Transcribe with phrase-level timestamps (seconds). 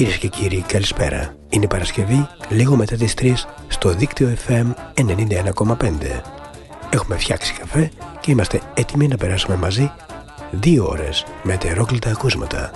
[0.00, 1.34] Κυρίες και κύριοι, καλησπέρα.
[1.48, 3.32] Είναι Παρασκευή, λίγο μετά τις 3
[3.68, 6.22] στο δίκτυο FM 91,5.
[6.90, 7.90] Έχουμε φτιάξει καφέ
[8.20, 9.92] και είμαστε έτοιμοι να περάσουμε μαζί
[10.50, 12.70] δύο ώρες με τερόκλητα ακούσματα.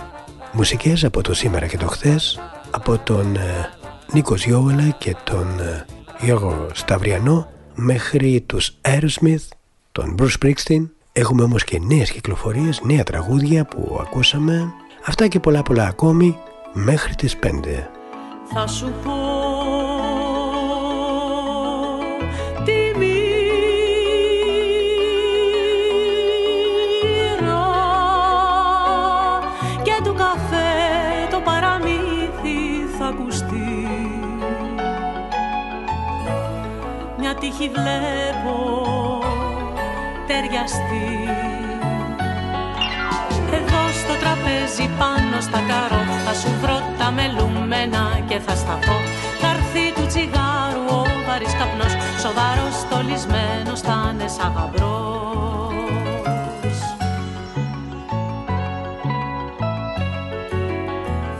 [0.52, 2.40] Μουσικές από το σήμερα και το χθες,
[2.70, 3.70] από τον ε,
[4.12, 5.86] Νίκος Γιώβελα και τον ε,
[6.20, 9.48] Γιώργο Σταυριανό μέχρι τους Aerosmith,
[9.92, 10.88] τον Bruce Springsteen.
[11.12, 14.72] Έχουμε όμως και νέες κυκλοφορίες, νέα τραγούδια που ακούσαμε.
[15.06, 16.36] Αυτά και πολλά πολλά ακόμη
[16.74, 17.46] μέχρι τις 5.
[18.44, 19.12] Θα σου πω
[22.64, 23.14] τη μοίρα
[29.82, 32.58] και του καφέ το παραμύθι
[32.98, 33.88] θα ακουστεί
[37.18, 38.56] μια τύχη βλέπω
[40.26, 41.23] ταιριαστεί
[44.64, 46.02] τραπέζι πάνω στα καρό.
[46.26, 48.96] Θα σου βρω τα μελούμενα και θα σταθώ
[49.40, 54.92] Θα έρθει του τσιγάρου ο βαρύς καπνός Σοβαρός στολισμένος θα είναι σαν γαμπρός.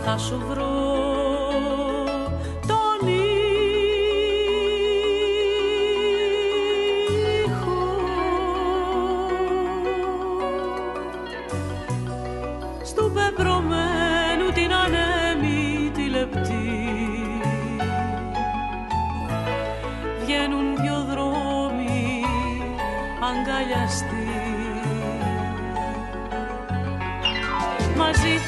[0.05, 0.64] Θα σου βρω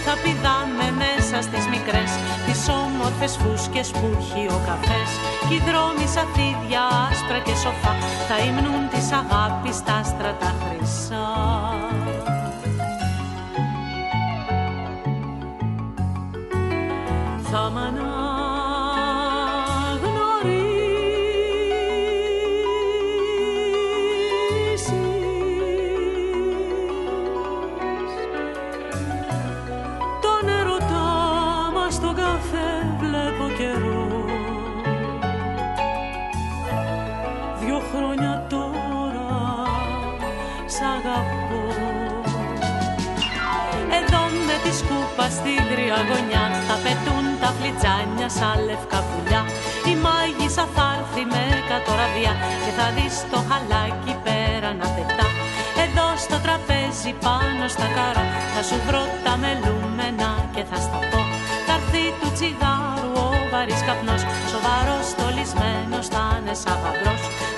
[0.07, 2.11] θα πηδάμε μέσα στις μικρές
[2.47, 5.11] Τις όμορφες φούσκες που έχει ο καφές.
[5.49, 7.93] Κι οι δρόμοι σαν θύδια άσπρα και σοφά
[8.29, 11.29] Θα υμνούν της αγάπης τα άστρα τα χρυσά.
[17.51, 17.59] Θα
[45.27, 49.43] σκούπα στην τριαγωνιά θα πετούν τα φλιτζάνια σαν λευκά πουλιά.
[49.93, 52.33] Η μάγισσα θα έρθει με κατοραβιά
[52.65, 55.29] και θα δεις το χαλάκι πέρα να πετά.
[55.85, 58.25] Εδώ στο τραπέζι πάνω στα καρά
[58.55, 61.21] θα σου βρω τα μελούμενα και θα στα πω.
[61.67, 66.79] Θα έρθει του τσιγάρου ο βαρύς καπνός σοβαρός στολισμένος θα είναι σαν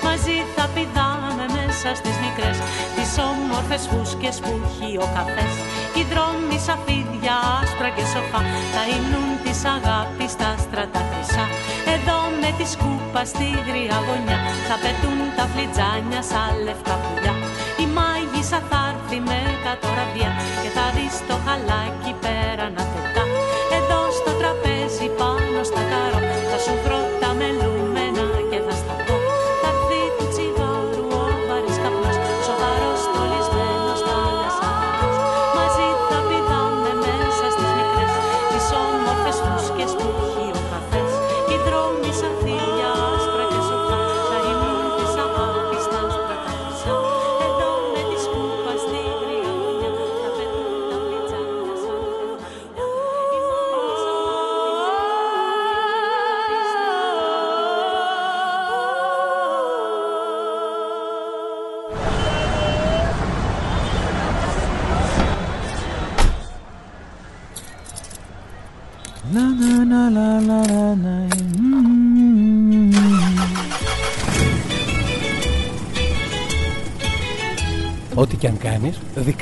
[0.05, 1.45] μαζί θα πηδάμε
[1.81, 2.57] μέσα στις μικρές
[2.95, 5.53] τις όμορφες φούσκες που έχει ο καφές.
[5.97, 8.41] Οι δρόμοι σαφίδια άσπρα και σοφά
[8.73, 11.45] θα υμνούν της αγάπης τα στρατά χρυσά.
[11.95, 17.35] Εδώ με τη σκούπα στη γρία γωνιά θα πετούν τα φλιτζάνια σαν λευκά πουλιά.
[17.83, 20.31] Η μάγισσα θα έρθει με κατοραβιά
[20.61, 22.13] και θα δεις το χαλάκι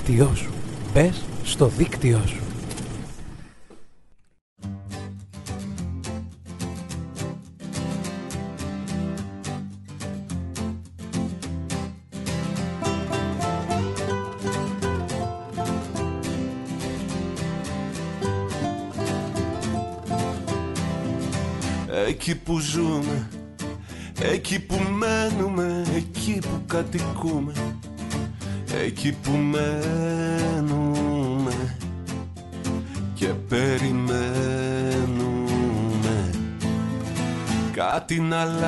[0.08, 0.50] δίκτυό σου.
[0.94, 2.47] Μπες στο δίκτυό σου.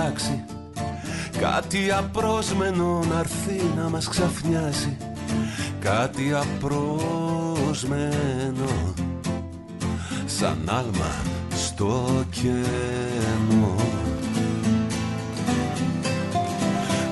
[0.09, 0.43] Αλλάξει.
[1.39, 4.97] Κάτι απρόσμενο να έρθει να μας ξαφνιάσει.
[5.79, 8.03] Κάτι απρόσμενο
[10.25, 11.15] Σαν άλμα
[11.55, 13.75] στο κενό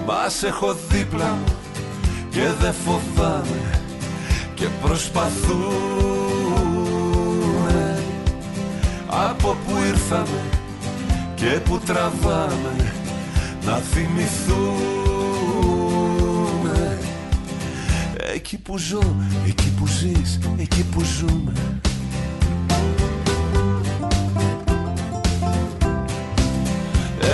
[0.05, 1.55] Μας έχω δίπλα μου
[2.29, 3.81] και δεν φοβάμαι
[4.53, 5.67] και προσπαθούμε.
[9.07, 10.56] Από που ήρθαμε
[11.37, 12.93] και που τραβάμε
[13.65, 14.57] να θυμηθούμε.
[18.33, 19.15] Εκεί που ζω,
[19.47, 21.53] εκεί που ζεις, εκεί που ζούμε.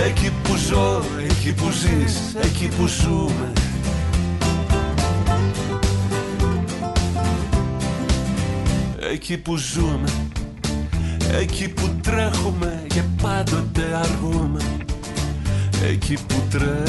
[0.08, 3.54] Εκεί που ζω, εκεί που ζεις, εκεί που ζούμε.
[9.12, 10.10] Εκεί που ζούμε
[11.42, 14.62] Εκεί που τρέχουμε και πάντοτε αργούμε
[15.90, 16.82] Εκεί που τρέχουμε.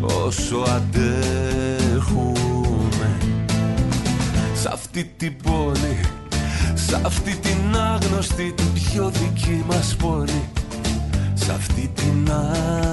[0.00, 2.26] Όσο αντέχουμε
[4.54, 6.00] Σ' αυτή την πόλη
[6.74, 10.48] Σ' αυτή την άγνωστη την πιο δική μας πόλη
[11.34, 12.85] Σ' αυτή την άγνωστη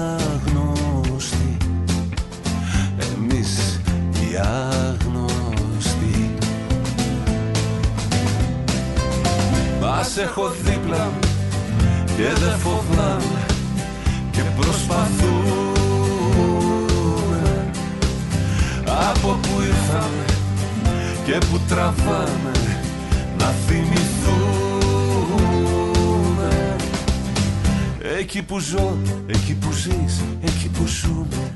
[28.26, 31.54] Εκεί που ζω, εκεί που ζεις, εκεί που ζούμε.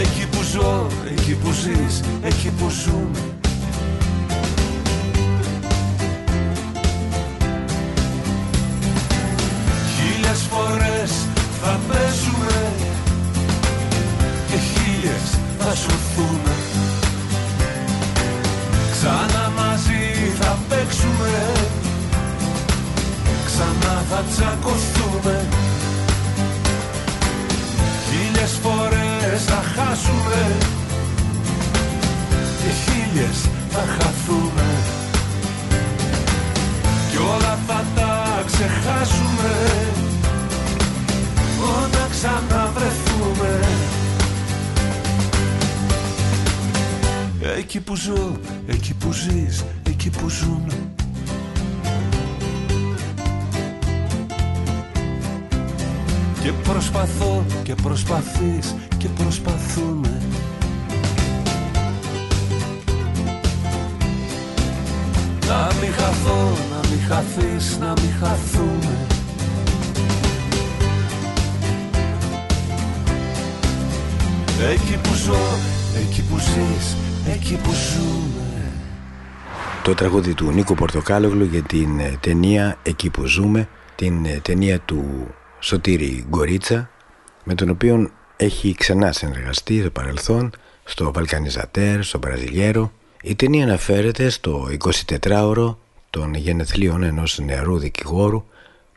[0.00, 3.18] Εκεί που ζω, εκεί που ζεις, εκεί που ζούμε.
[9.96, 11.26] Χίλιες φορές
[11.62, 12.01] θα πέσουμε
[24.10, 25.46] θα τσακωθούμε.
[28.08, 30.56] Χίλιες φορές θα χάσουμε.
[32.60, 33.38] Και χίλιες
[33.70, 34.68] θα χαθούμε.
[37.10, 39.52] Και όλα θα τα ξεχάσουμε.
[41.82, 43.60] Όταν ξαναβρεθούμε.
[47.58, 51.01] Εκεί που ζω, εκεί που ζεις, εκεί που ζούμε.
[56.42, 60.22] Και προσπαθώ και προσπαθείς και προσπαθούμε.
[65.48, 69.06] Να μην χαθώ, να μην χαθείς, να μην χαθούμε.
[74.72, 75.38] Εκεί που ζω,
[76.00, 76.96] εκεί που ζεις,
[77.34, 78.70] εκεί που ζούμε.
[79.82, 84.80] Το τραγούδι του Νίκο Πορτοκάλογλου για την ε, ταινία «Εκεί που ζούμε» την ε, ταινία
[84.80, 86.90] του Σωτήρη Γκορίτσα
[87.44, 90.50] με τον οποίο έχει ξανά συνεργαστεί στο παρελθόν
[90.84, 92.92] στο Βαλκανιζατέρ, στο Βραζιλιέρο
[93.22, 94.68] η ταινία αναφέρεται στο
[95.20, 95.74] 24ωρο
[96.10, 98.44] των γενεθλίων ενός νεαρού δικηγόρου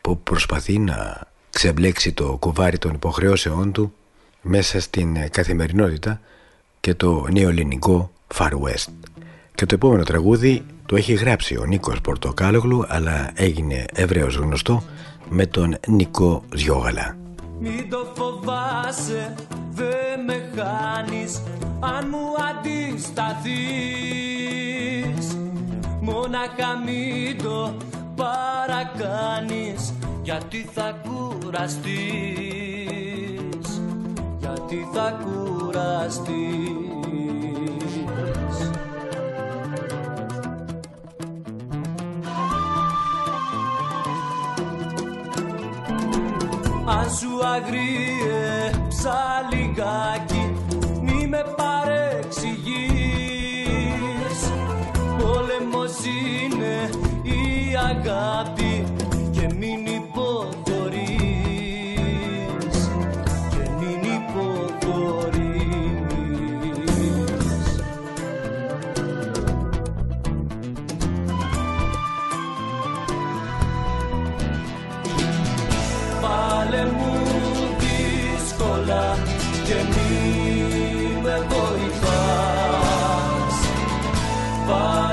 [0.01, 3.93] που προσπαθεί να ξεμπλέξει το κουβάρι των υποχρεώσεών του
[4.41, 6.21] μέσα στην καθημερινότητα
[6.79, 8.93] και το νεοελληνικό Far West.
[9.55, 14.83] Και το επόμενο τραγούδι το έχει γράψει ο Νίκος Πορτοκάλογλου αλλά έγινε ευρέως γνωστό
[15.29, 17.17] με τον Νίκο Ζιόγαλα.
[17.59, 19.33] Μην το φοβάσαι,
[19.71, 19.93] δε
[20.25, 21.41] με χάνεις
[21.79, 23.15] αν μου αντισταθείς.
[26.01, 27.73] Μόναχα μην το
[28.15, 32.05] παρακάνεις γιατί θα κουραστείς.
[34.39, 36.75] Γιατί θα κουραστείς
[46.87, 49.17] Αν σου αγρίεψα
[49.51, 50.53] λιγάκι
[51.01, 52.85] μη με παρεξηγείς.
[55.17, 56.89] Πόλεμος είναι
[57.23, 58.85] η αγάπη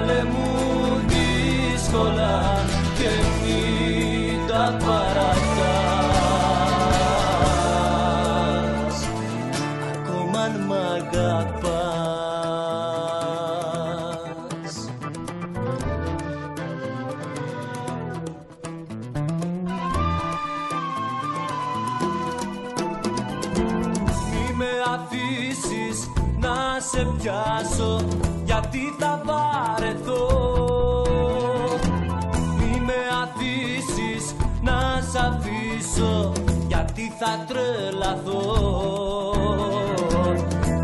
[0.04, 2.64] Βάλε μου δύσκολα
[2.99, 3.09] και
[3.42, 5.01] μη τα παρατάς
[37.25, 38.41] θα τρελαθώ.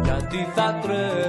[0.04, 1.27] Γιατί θα τρελαθώ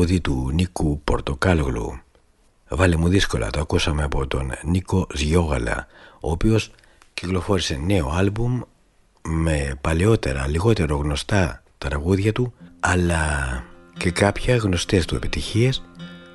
[0.00, 2.00] τραγούδι του Νίκου Πορτοκάλογλου.
[2.68, 5.86] Βάλε μου δύσκολα, το ακούσαμε από τον Νίκο Ζιόγαλα,
[6.20, 6.70] ο οποίος
[7.14, 8.60] κυκλοφόρησε νέο άλμπουμ
[9.22, 13.28] με παλαιότερα, λιγότερο γνωστά τραγούδια του, αλλά
[13.96, 15.82] και κάποια γνωστές του επιτυχίες.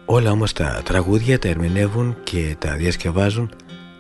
[0.06, 3.52] Όλα όμως τα τραγούδια τα ερμηνεύουν και τα διασκευάζουν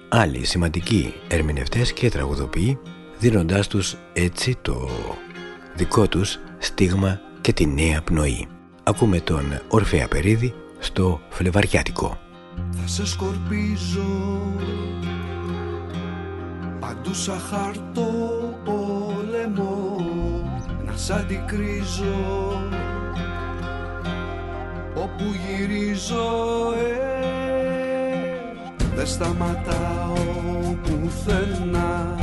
[0.09, 2.79] άλλοι σημαντικοί ερμηνευτές και τραγουδοποιοί
[3.19, 4.89] δίνοντάς τους έτσι το
[5.75, 8.47] δικό τους στίγμα και τη νέα πνοή.
[8.87, 12.17] Ακούμε τον Ορφέα Περίδη στο Φλεβαριάτικο.
[12.71, 14.41] Θα σε σκορπίζω
[16.79, 18.09] παντού σαν χαρτό
[18.65, 19.95] πόλεμο
[20.85, 22.51] να σ' αντικρίζω
[24.95, 27.25] όπου γυρίζω ε,
[28.95, 30.15] δεν σταματάω
[30.83, 32.15] πουθενά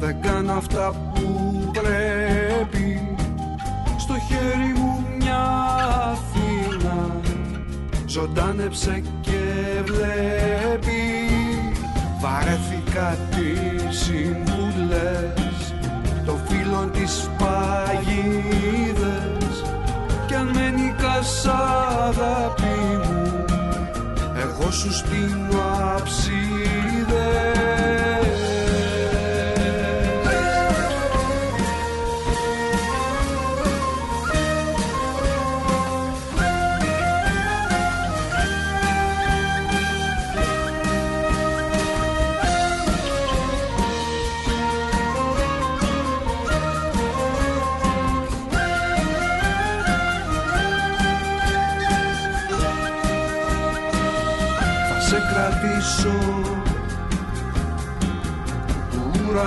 [0.00, 3.16] δεν κάνω αυτά που πρέπει.
[3.98, 4.79] Στο χέρι μου
[8.10, 9.38] ζωντάνεψε και
[9.84, 11.02] βλέπει.
[12.20, 15.74] Βαρέθηκα τις συμβουλές
[16.26, 18.34] το φίλο της παγίδες.
[20.26, 23.44] Κι αν με νικάς αγάπη μου
[24.36, 25.60] εγώ σου στείνω
[25.96, 27.59] αψίδες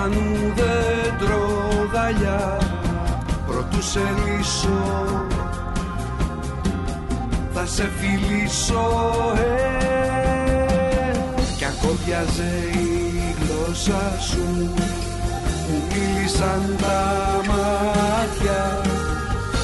[0.03, 1.43] ουρανού δέντρο
[1.93, 2.57] γαλιά
[3.47, 4.81] προτού σε λύσω
[7.53, 8.85] θα σε φιλήσω
[9.37, 9.41] ε,
[11.57, 14.73] κι αν κόβιαζε η γλώσσα σου
[15.67, 17.01] που μίλησαν τα
[17.47, 18.81] μάτια.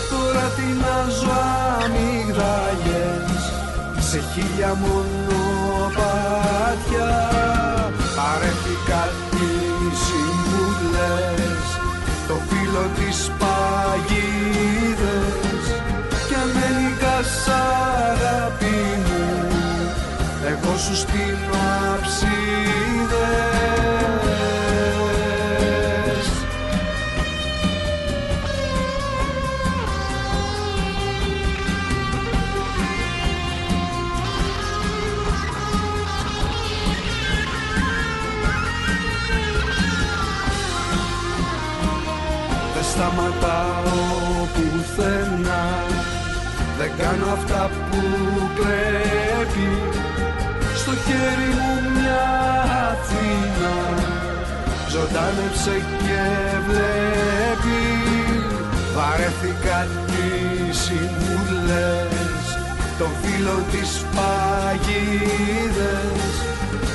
[0.10, 1.40] Τώρα τεινάζω
[1.84, 3.44] αμυγδαλιές
[4.00, 5.40] σε χίλια μονοπάτια
[13.20, 14.96] φίλο της παγίδες
[16.28, 16.76] κι αν δεν
[17.48, 19.24] αγάπη μου
[20.48, 21.49] εγώ σου στείλω
[47.02, 48.02] κάνω αυτά που
[48.60, 49.68] πρέπει.
[50.76, 52.26] Στο χέρι μου μια
[52.90, 53.78] Αθήνα
[54.94, 56.24] Ζωντάνεψε και
[56.68, 57.82] βλέπει.
[58.96, 62.44] Βαρέθηκα τις συμβουλές
[62.98, 65.54] Των φίλων της παγίδες.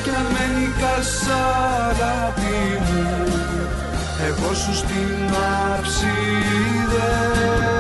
[0.03, 1.13] Κι αν με νικάς
[1.89, 3.07] αγάπη μου
[4.29, 5.39] εγώ σου στείλω
[5.79, 7.74] αψίδες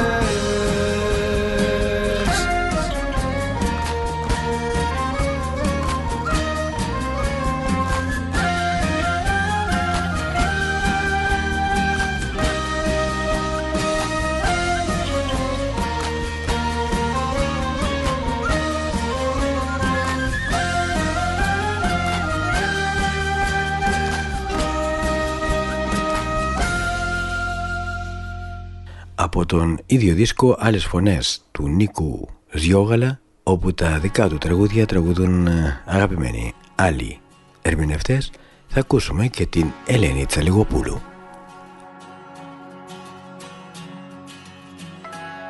[29.34, 35.46] από τον ίδιο δίσκο άλλες φωνές του Νίκου Ζιόγαλα όπου τα δικά του τραγούδια τραγουδούν
[35.46, 37.18] ε, αγαπημένοι άλλοι
[37.62, 38.30] ερμηνευτές
[38.66, 41.00] θα ακούσουμε και την Ελένη Τσαλιγοπούλου.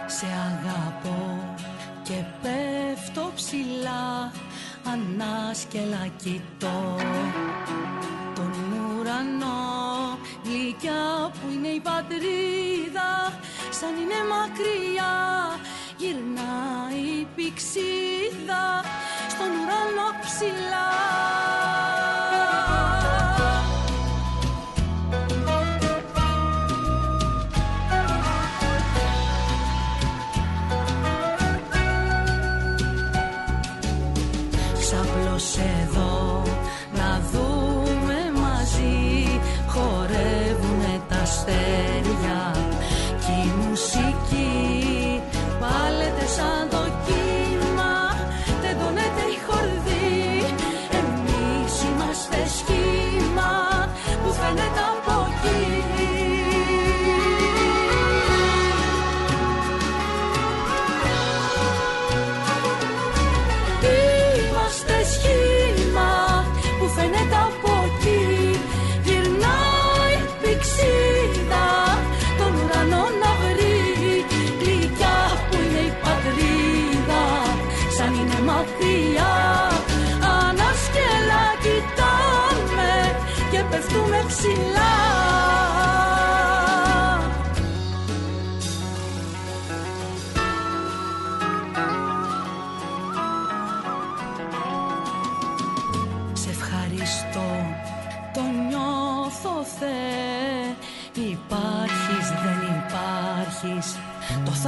[0.07, 1.55] Σε αγαπώ
[2.03, 4.33] και πέφτω ψηλά
[4.93, 6.97] ανάσκελα κοιτώ
[8.35, 8.53] τον
[8.99, 12.74] ουρανό γλυκιά που είναι η πατρίδα
[13.85, 15.15] σαν είναι μακριά
[15.97, 18.65] γυρνάει η πηξίδα
[19.29, 20.91] στον ουρανό ψηλά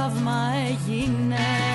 [0.07, 0.39] θαύμα
[0.69, 1.66] έγινε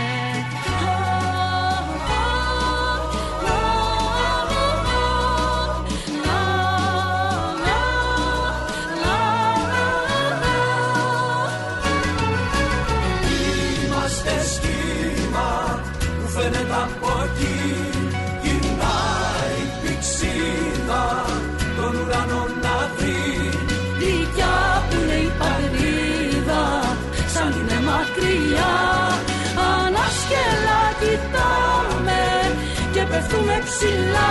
[33.67, 34.31] ψηλά.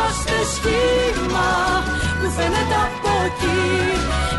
[0.00, 1.50] Είμαστε σχήμα
[2.18, 3.62] που φαίνεται από εκεί.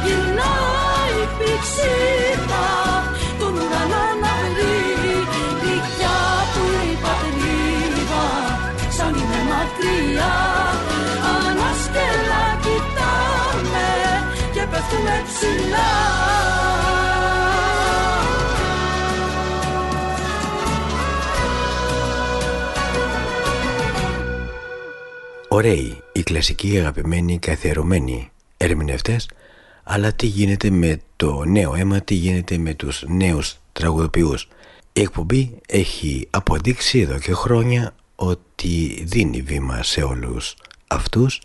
[0.04, 2.68] Γυρνάει πηξίδα
[3.40, 4.80] τον ουρανό να βρει
[5.62, 6.20] Γλυκιά
[6.52, 8.26] που είναι η πατρίδα
[8.96, 10.36] σαν είναι μακριά.
[11.34, 13.90] Ανάσκελα κοιτάμε
[14.54, 15.92] και πέφτουμε ψηλά
[25.54, 29.30] Ωραίοι, οι κλασικοί αγαπημένοι καθιερωμένοι ερμηνευτές
[29.84, 34.48] αλλά τι γίνεται με το νέο αίμα, τι γίνεται με τους νέους τραγουδοποιούς.
[34.94, 40.56] Η εκπομπή έχει αποδείξει εδώ και χρόνια ότι δίνει βήμα σε όλους
[40.88, 41.42] αυτούς.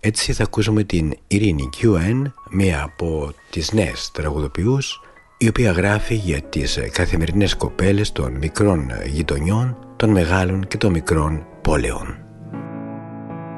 [0.00, 5.00] Έτσι θα ακούσουμε την Ειρήνη QN, μία από τις νέες τραγουδοποιούς,
[5.38, 11.46] η οποία γράφει για τις καθημερινές κοπέλες των μικρών γειτονιών, των μεγάλων και των μικρών
[11.62, 12.29] πόλεων.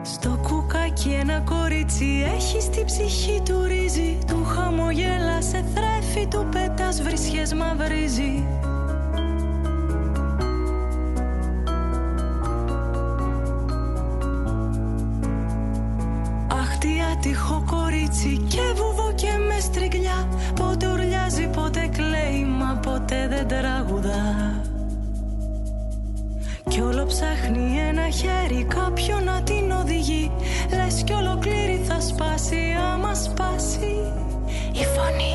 [0.04, 4.18] Στο κουκάκι ένα κορίτσι έχει στη ψυχή του ρύζι.
[4.26, 8.46] Του χαμογέλα σε θρέφει, του πέτας βρισιές μαυρίζει.
[16.60, 20.28] Αχ τι άτυχο κορίτσι και βουβό και με στριγλιά.
[20.54, 24.01] Πότε ουρλιάζει, πότε κλαίει, μα ποτέ δεν τραγουδά
[26.72, 30.30] κι όλο ψάχνει ένα χέρι κάποιον να την οδηγεί.
[30.76, 34.12] Λες κι ολοκλήρη θα σπάσει άμα σπάσει
[34.72, 35.35] η φωνή.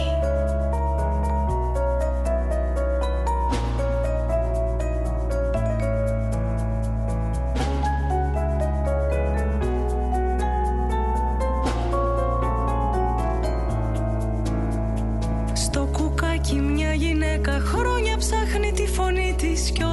[15.53, 19.83] Στο κουκάκι μια γυναίκα χρόνια ψάχνει τη φωνή της Κι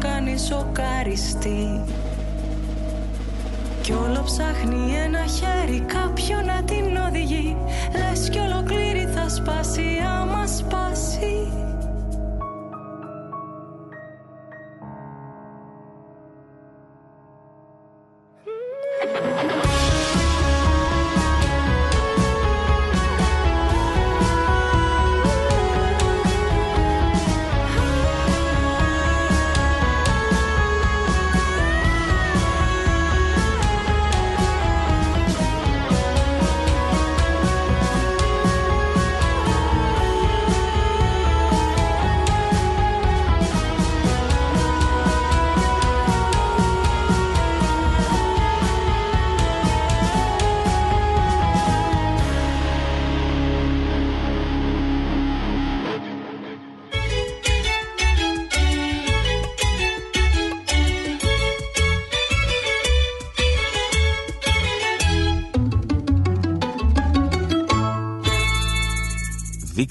[0.00, 1.84] κάνει σοκαριστή.
[3.82, 7.56] Κι όλο ψάχνει ένα χέρι κάποιον να την οδηγεί.
[7.98, 9.86] Λες κι ολοκλήρη θα σπάσει
[10.20, 11.59] άμα σπάσει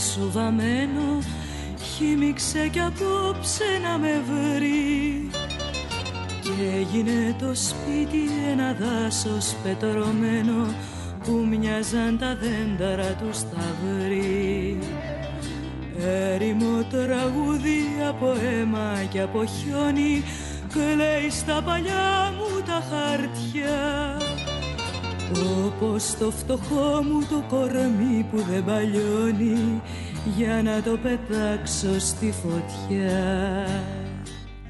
[0.00, 1.18] Σου βαμμένο
[1.82, 5.30] χύμιξε κι απόψε να με βρει.
[6.42, 10.74] Και έγινε το σπίτι ένα δάσος πετρωμένο
[11.24, 14.78] που μοιάζαν τα δέντρα τους σταυρί
[16.06, 20.22] Έρημο τραγούδι από αίμα και από χιόνι
[20.72, 24.19] κλαίει στα παλιά μου τα χαρτιά
[25.38, 29.82] όπως το φτωχό μου το κορμί που δεν παλιώνει
[30.36, 33.66] για να το πετάξω στη φωτιά.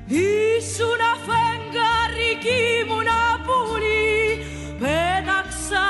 [0.07, 2.33] Ήσουν αφέγγαρη
[2.88, 4.44] μου να πουλί
[4.79, 5.87] πέταξα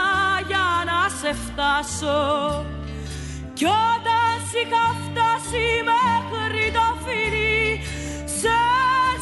[0.47, 2.65] για να σε φτάσω.
[3.53, 4.31] Κι όταν
[4.61, 7.81] είχα φτάσει μέχρι το φίλι
[8.41, 8.59] σε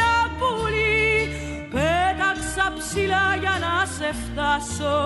[0.00, 1.28] να πουλί
[1.74, 4.96] πέταξα ψηλά για να σε φτάσω.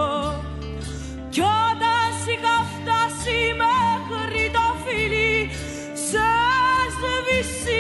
[1.33, 5.51] Κι όταν είχα φτάσει μέχρι το φίλι
[6.09, 6.29] σε
[6.95, 7.79] σβήσει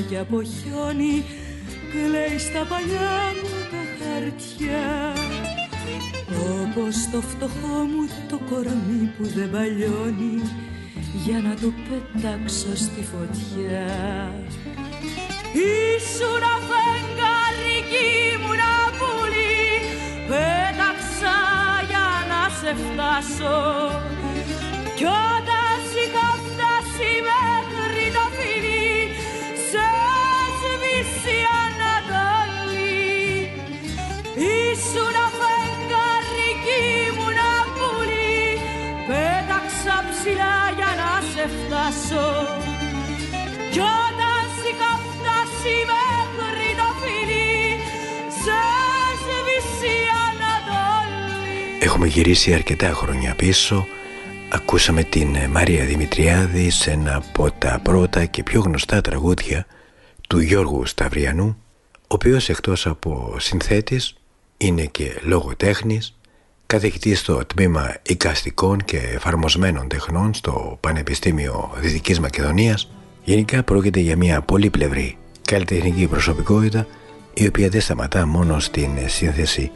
[0.00, 1.24] και από χιόνι
[1.90, 4.86] κλαίει στα παλιά μου τα χαρτιά.
[6.60, 10.36] Όπως το φτωχό μου το κορμί που δεν παλιώνει
[11.24, 13.88] για να το πετάξω στη φωτιά.
[15.52, 17.78] Ήσουν αφέγγαρη
[18.42, 19.66] μου να πουλί
[20.28, 21.36] πέταξα
[21.90, 23.58] για να σε φτάσω.
[24.96, 25.55] Κι όταν
[41.54, 42.26] φτάσω
[43.72, 47.78] Κι όταν είχα φτάσει μέχρι το φίλι
[48.42, 48.58] Σε
[49.22, 53.86] σβήσει Ανατολή Έχουμε γυρίσει αρκετά χρόνια πίσω.
[54.48, 59.66] Ακούσαμε την Μαρία Δημητριάδη σε ένα από τα πρώτα και πιο γνωστά τραγούδια
[60.28, 61.56] του Γιώργου Σταυριανού
[62.08, 64.14] ο οποίος εκτός από συνθέτης
[64.56, 66.15] είναι και λογοτέχνης,
[66.66, 72.90] καθηγητής στο τμήμα οικαστικών και εφαρμοσμένων τεχνών στο Πανεπιστήμιο Δυτικής Μακεδονίας.
[73.24, 76.86] Γενικά πρόκειται για μια πολύπλευρη καλλιτεχνική προσωπικότητα
[77.34, 79.70] η οποία δεν σταματά μόνο στην σύνθεση.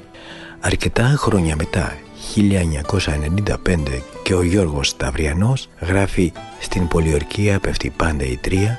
[0.61, 1.97] Αρκετά χρόνια μετά,
[2.35, 8.79] 1995 και ο Γιώργος Σταυριανός γράφει στην πολιορκία πέφτει πάντα η τρία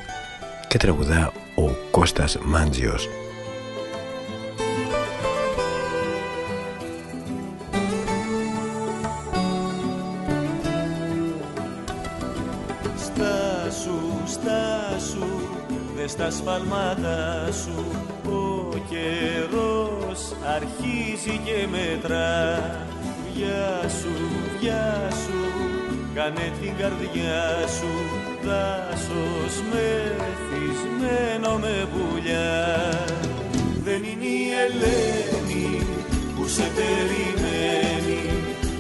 [0.67, 3.09] και τραγουδά ο Κώστας Μάντζιος
[16.11, 17.85] στα σφαλμάτα σου.
[18.25, 20.21] Ο καιρός
[20.55, 22.41] αρχίζει και μετρά.
[23.35, 24.15] Γεια σου,
[24.59, 25.39] γεια σου,
[26.15, 27.43] κάνε την καρδιά
[27.77, 27.91] σου.
[28.45, 32.59] Δάσος μεθυσμένο με πουλιά.
[33.83, 35.85] Δεν είναι η Ελένη
[36.35, 38.21] που σε περιμένει.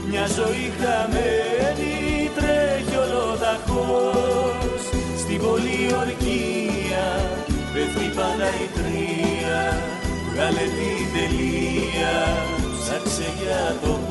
[0.09, 4.81] Μια ζωή χαμένη τρέχει ολοταχώς
[5.17, 6.70] στην πολιορκία
[7.73, 9.61] πέφτει πάντα η τρία
[10.31, 12.15] βγάλε την τελεία
[12.79, 14.10] ψάξε για το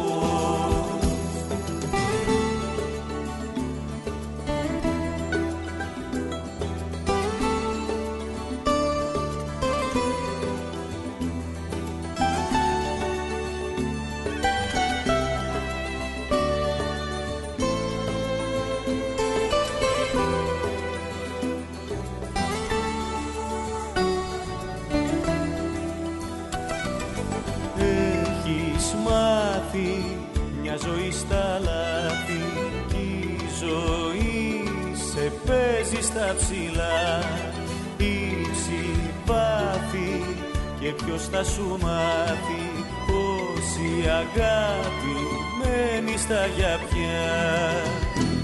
[41.32, 42.64] θα σου μάθει
[43.06, 45.16] πως η αγάπη
[45.58, 47.30] μένει στα γιαπιά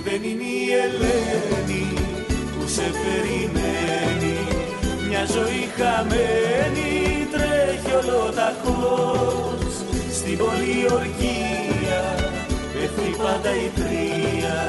[0.05, 1.87] Δεν είναι η Ελένη
[2.53, 4.39] που σε περιμένει
[5.09, 6.93] Μια ζωή χαμένη
[7.33, 9.73] τρέχει ολοταχώς
[10.13, 12.03] Στην πολιορκία
[12.73, 14.69] πέφτει πάντα η τρία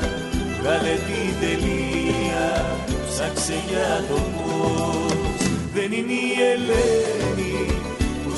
[0.60, 2.66] Βγάλε την τελεία,
[3.10, 5.48] ψάξε για το πώς.
[5.74, 7.67] Δεν είναι η Ελένη που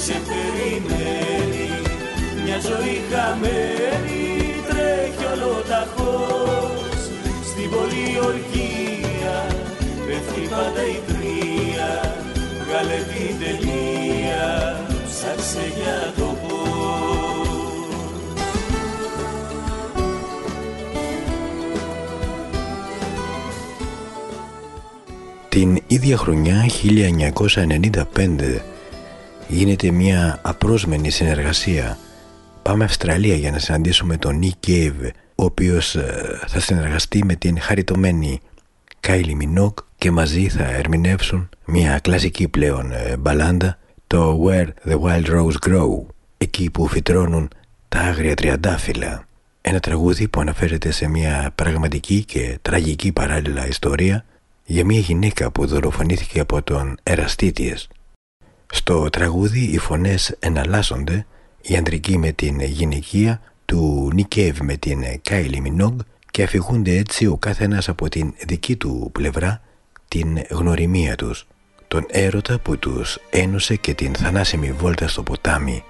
[0.10, 1.70] σε περιμένει
[2.44, 4.24] Μια ζωή χαμένη
[4.68, 7.00] τρέχει ολοταχώς
[7.50, 9.38] Στην πολιορκία
[10.06, 12.16] πέφτει πάντα η τρία
[12.66, 14.48] Βγάλε την τελεία,
[15.06, 16.38] ψάξε για το
[25.50, 26.66] Την ίδια χρονιά
[28.14, 28.79] 1995
[29.50, 31.98] γίνεται μια απρόσμενη συνεργασία.
[32.62, 35.04] Πάμε Αυστραλία για να συναντήσουμε τον Νίκ Κέιβ,
[35.36, 38.40] ο οποίος ε, θα συνεργαστεί με την χαριτωμένη
[39.00, 45.26] Κάιλι Μινόκ και μαζί θα ερμηνεύσουν μια κλασική πλέον ε, μπαλάντα, το Where the Wild
[45.26, 46.06] Rose Grow,
[46.38, 47.50] εκεί που φυτρώνουν
[47.90, 49.28] τα άγρια τριαντάφυλλα.
[49.62, 54.26] Ένα τραγούδι που αναφέρεται σε μια πραγματική και τραγική παράλληλα ιστορία
[54.64, 57.88] για μια γυναίκα που δολοφονήθηκε από τον Εραστήτιες.
[58.72, 61.26] Στο τραγούδι οι φωνές εναλλάσσονται,
[61.62, 66.00] η ανδρική με την γυναικεία, του Νικέβ με την Κάιλι Μινόγκ
[66.32, 69.62] και αφηγούνται έτσι ο καθένας από την δική του πλευρά
[70.08, 71.48] την γνωριμία τους,
[71.88, 75.84] τον έρωτα που τους ένωσε και την θανάσιμη βόλτα στο ποτάμι,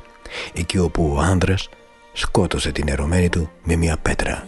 [0.54, 1.70] εκεί όπου ο άνδρας
[2.14, 4.48] σκότωσε την ερωμένη του με μια πέτρα.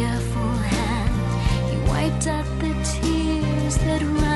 [0.00, 1.14] careful hand.
[1.70, 4.29] He wiped out the tears that ran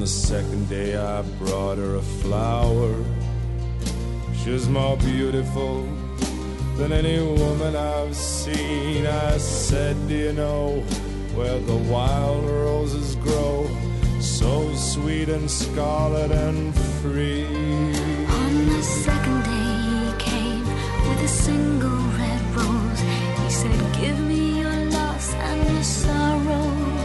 [0.00, 2.94] the second day, I brought her a flower.
[4.42, 5.82] She's more beautiful
[6.76, 9.06] than any woman I've seen.
[9.06, 10.80] I said, Do you know
[11.34, 13.68] where the wild roses grow?
[14.20, 17.44] So sweet and scarlet and free.
[17.44, 20.66] On the second day he came
[21.08, 23.00] with a single red rose.
[23.42, 26.99] He said, Give me your loss and your sorrow.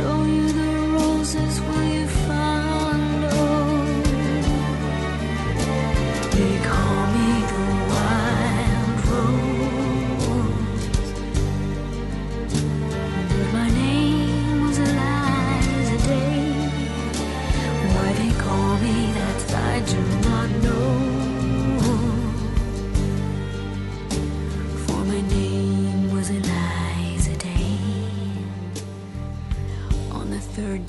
[0.00, 0.69] Show you the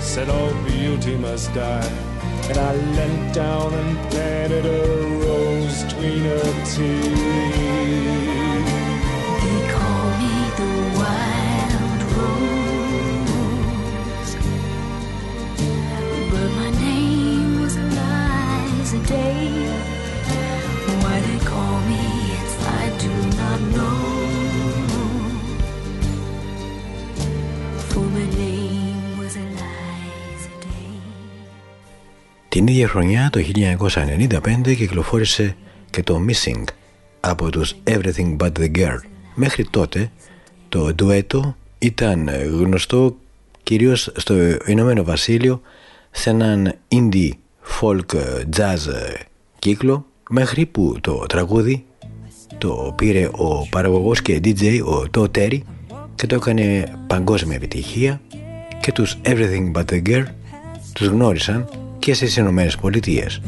[0.00, 1.92] Said all beauty must die.
[2.48, 8.19] And I leant down and planted a rose between her teeth.
[32.80, 33.40] Ίδια χρονιά, το
[34.64, 35.56] 1995, κυκλοφόρησε
[35.90, 36.64] και το Missing
[37.20, 38.98] από τους Everything But The Girl.
[39.34, 40.10] Μέχρι τότε
[40.68, 43.16] το ντουέτο ήταν γνωστό
[43.62, 44.34] κυρίως στο
[44.66, 45.60] Ηνωμένο Βασίλειο
[46.10, 47.30] σε έναν indie
[47.80, 48.20] folk
[48.56, 48.78] jazz
[49.58, 51.84] κύκλο μέχρι που το τραγούδι
[52.58, 55.58] το πήρε ο παραγωγός και DJ ο Το Terry
[56.14, 58.20] και το έκανε παγκόσμια επιτυχία
[58.80, 60.24] και τους Everything But The Girl
[60.92, 61.68] τους γνώρισαν
[62.00, 63.40] και στις Ηνωμένες Πολιτείες.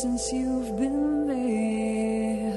[0.00, 2.54] since you've been there.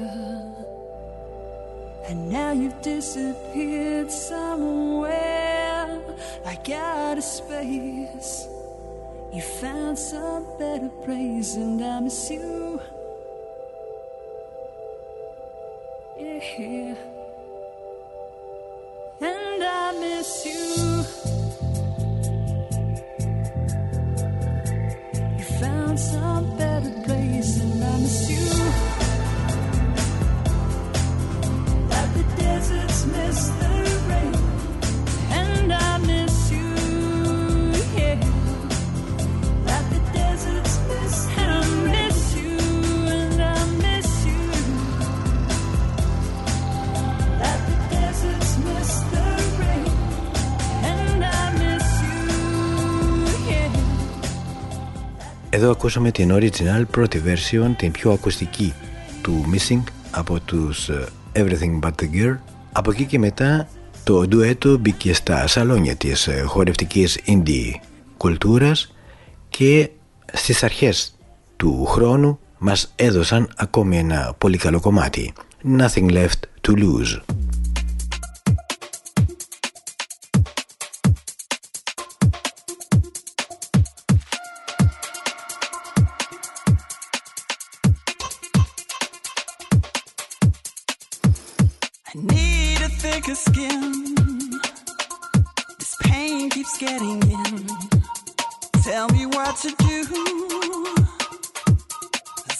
[2.08, 6.00] And now you've disappeared somewhere
[6.44, 8.46] like out of space.
[9.32, 12.80] You found some better place, and I miss you.
[16.20, 17.11] Yeah.
[55.82, 58.74] Ακούσαμε την original πρώτη version, την πιο ακουστική
[59.22, 62.36] του Missing από τους ε, Everything But The Girl.
[62.72, 63.68] Από εκεί και μετά
[64.04, 67.70] το ντουέτο μπήκε στα σαλόνια της ε, χορευτικής indie
[68.16, 68.94] κουλτούρας
[69.48, 69.90] και
[70.32, 71.14] στις αρχές
[71.56, 75.32] του χρόνου μας έδωσαν ακόμη ένα πολύ καλό κομμάτι
[75.78, 77.20] Nothing Left To Lose
[99.56, 100.94] to do.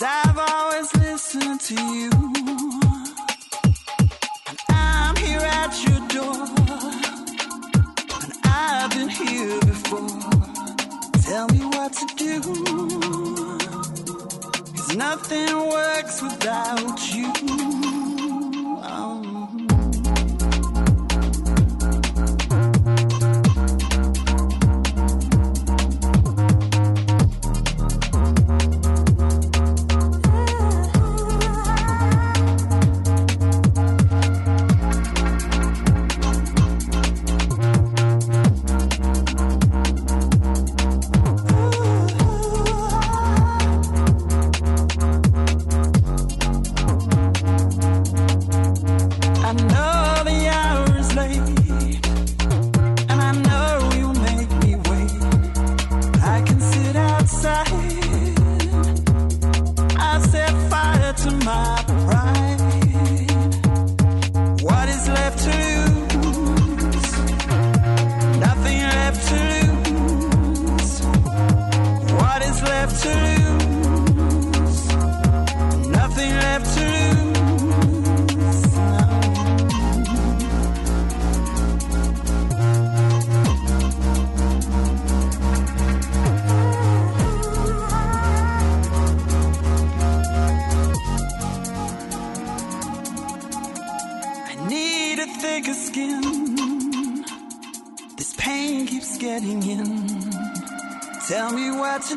[0.05, 2.32] I've always listened to you.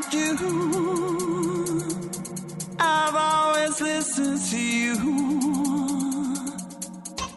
[0.02, 1.80] to do.
[2.80, 4.96] I've always listened to you.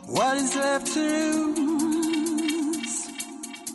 [0.07, 3.09] What is left to lose?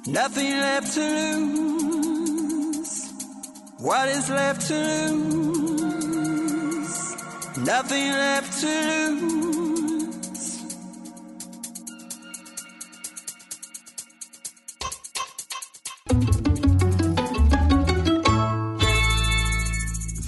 [0.08, 3.12] Nothing left to lose.
[3.80, 6.36] What is left to lose?
[7.58, 9.43] Nothing left to lose.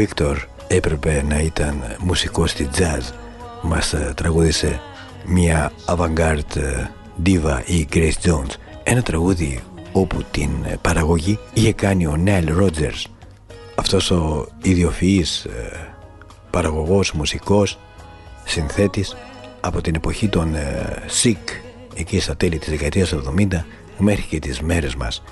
[0.00, 3.12] Βίκτορ έπρεπε να ήταν μουσικός στη jazz
[3.62, 4.80] μας ε, τραγούδισε
[5.24, 6.86] μια avant-garde ε,
[7.24, 8.54] diva η Grace Jones.
[8.82, 9.60] Ένα τραγούδι
[9.92, 13.06] όπου την ε, παραγωγή είχε κάνει ο Νέλ Ρότζερς.
[13.74, 15.46] Αυτός ο ιδιοφυής
[16.50, 17.78] παραγωγός, μουσικός
[18.44, 19.16] συνθέτης
[19.60, 20.54] από την εποχή των
[21.06, 21.48] Σικ
[21.94, 23.46] εκεί στα τέλη της δεκαετίας του 70
[23.98, 25.22] μέχρι και τις μέρες μας.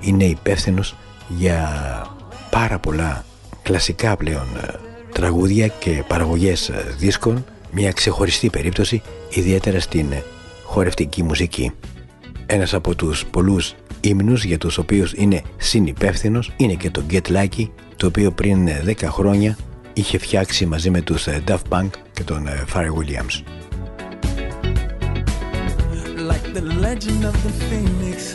[0.00, 0.96] Είναι υπεύθυνος
[1.28, 1.72] για
[2.50, 3.24] πάρα πολλά
[3.64, 4.78] κλασικά πλέον ε,
[5.12, 10.22] τραγούδια και παραγωγές ε, δίσκων, μια ξεχωριστή περίπτωση ιδιαίτερα στην ε,
[10.64, 11.72] χορευτική μουσική.
[12.46, 17.68] Ένας από τους πολλούς ύμνους για τους οποίους είναι συνυπεύθυνος είναι και το Get Lucky,
[17.96, 19.56] το οποίο πριν 10 χρόνια
[19.92, 23.42] είχε φτιάξει μαζί με τους Daft Punk και τον Pharrell Williams.
[26.32, 28.34] Like the legend of the phoenix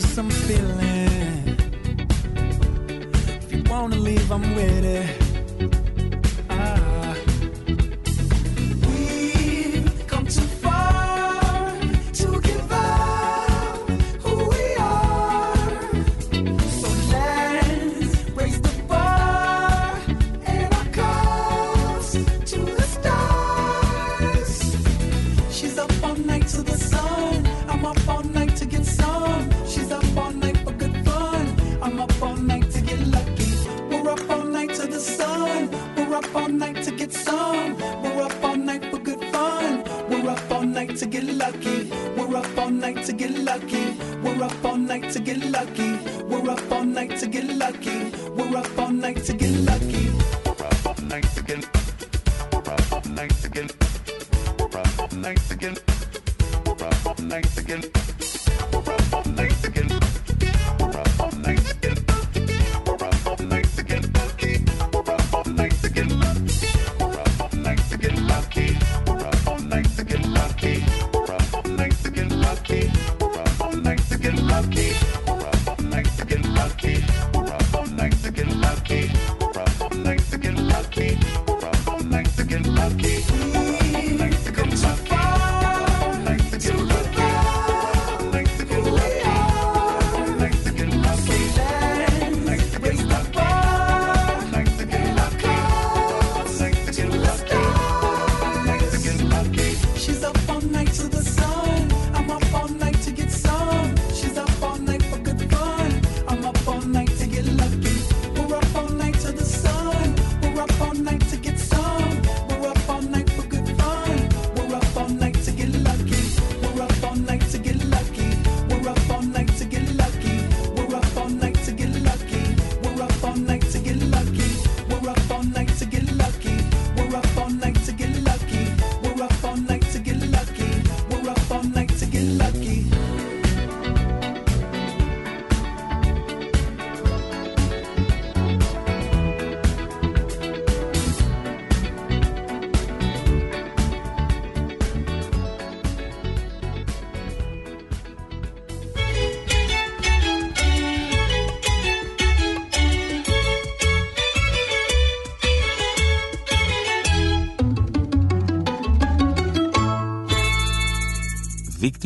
[0.00, 1.56] cause some feeling.
[3.42, 4.67] If you wanna leave, I'm with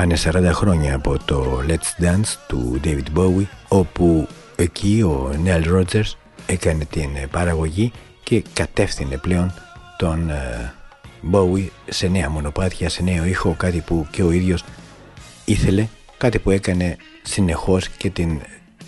[0.00, 6.12] Πάνε 40 χρόνια από το Let's Dance του David Bowie όπου εκεί ο Neil Rogers
[6.46, 7.92] έκανε την παραγωγή
[8.22, 9.54] και κατεύθυνε πλέον
[9.96, 10.72] τον ε,
[11.32, 14.64] Bowie σε νέα μονοπάτια, σε νέο ήχο, κάτι που και ο ίδιος
[15.44, 15.86] ήθελε,
[16.16, 18.40] κάτι που έκανε συνεχώς και την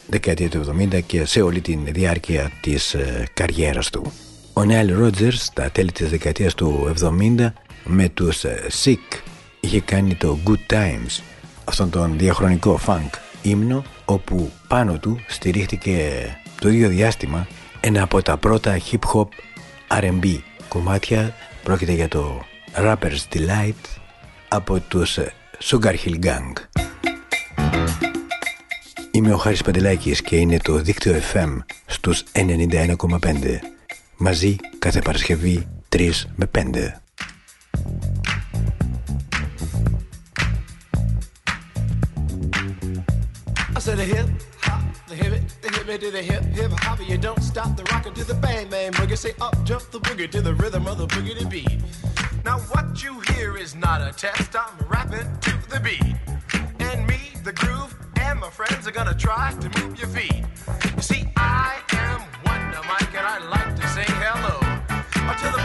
[0.06, 4.12] δεκαετία του 70 και σε όλη την διάρκεια της ε, καριέρας του.
[4.52, 7.52] Ο Neil Rogers στα τέλη της δεκαετίας του 70
[7.84, 9.22] με τους ε, Sick
[9.62, 11.22] είχε κάνει το Good Times
[11.64, 13.10] αυτόν τον διαχρονικό funk
[13.42, 16.26] ύμνο όπου πάνω του στηρίχτηκε
[16.60, 17.46] το ίδιο διάστημα
[17.80, 19.28] ένα από τα πρώτα hip hop
[20.00, 20.38] R&B
[20.68, 21.34] κομμάτια.
[21.62, 22.44] Πρόκειται για το
[22.76, 24.00] Rapper's Delight
[24.48, 25.32] από τους ε,
[25.64, 26.52] Sugar Hill Gang.
[29.10, 31.56] Είμαι ο Χάρης Παντελάκης και είναι το δίκτυο FM
[31.86, 33.58] στους 91,5
[34.16, 36.60] μαζί κάθε Παρασκευή 3 με 5
[43.82, 44.28] said a hip
[44.60, 47.00] hop, the hip it, the hip it to the hip hip hop.
[47.04, 49.18] You don't stop the rockin' to the bang bang boogie.
[49.18, 51.80] Say up jump the boogie to the rhythm of the boogie to beat.
[52.44, 54.54] Now what you hear is not a test.
[54.54, 56.14] I'm rapping to the beat,
[56.78, 60.44] and me, the groove, and my friends are gonna try to move your feet.
[60.94, 64.60] You see, I am Wonder Mike, and I like to say hello
[65.42, 65.61] to the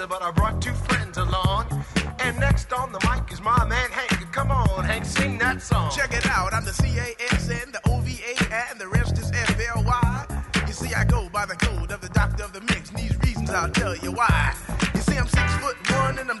[0.00, 1.84] but I brought two friends along.
[2.18, 4.32] And next on the mic is my man Hank.
[4.32, 5.90] Come on, Hank, sing that song.
[5.94, 6.52] Check it out.
[6.52, 10.42] I'm the C-A-S-N, the O-V-A, and the rest is F-L-Y.
[10.66, 12.90] You see, I go by the code of the doctor of the mix.
[12.90, 14.54] And these reasons I'll tell you why.
[14.94, 16.40] You see, I'm six foot one, and I'm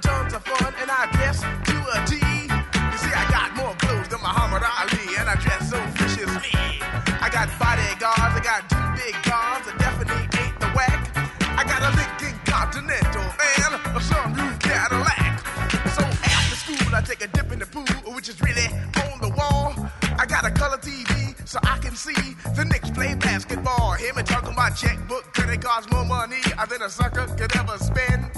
[25.04, 28.30] checkbook, credit cards, more money uh, than a sucker could ever spend.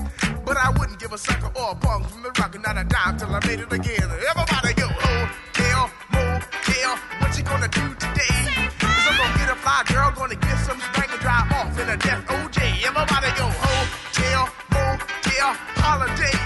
[0.45, 3.17] But I wouldn't give a sucker or a punk from the rock, not a dime
[3.17, 4.09] till I made it again.
[4.31, 8.39] Everybody go, oh, hotel, motel, what you gonna do today?
[8.79, 11.89] Cause I'm gonna get a fly girl, gonna get some spank and drive off in
[11.89, 12.85] a death OJ.
[12.85, 16.46] Everybody go, oh, hotel, motel, holiday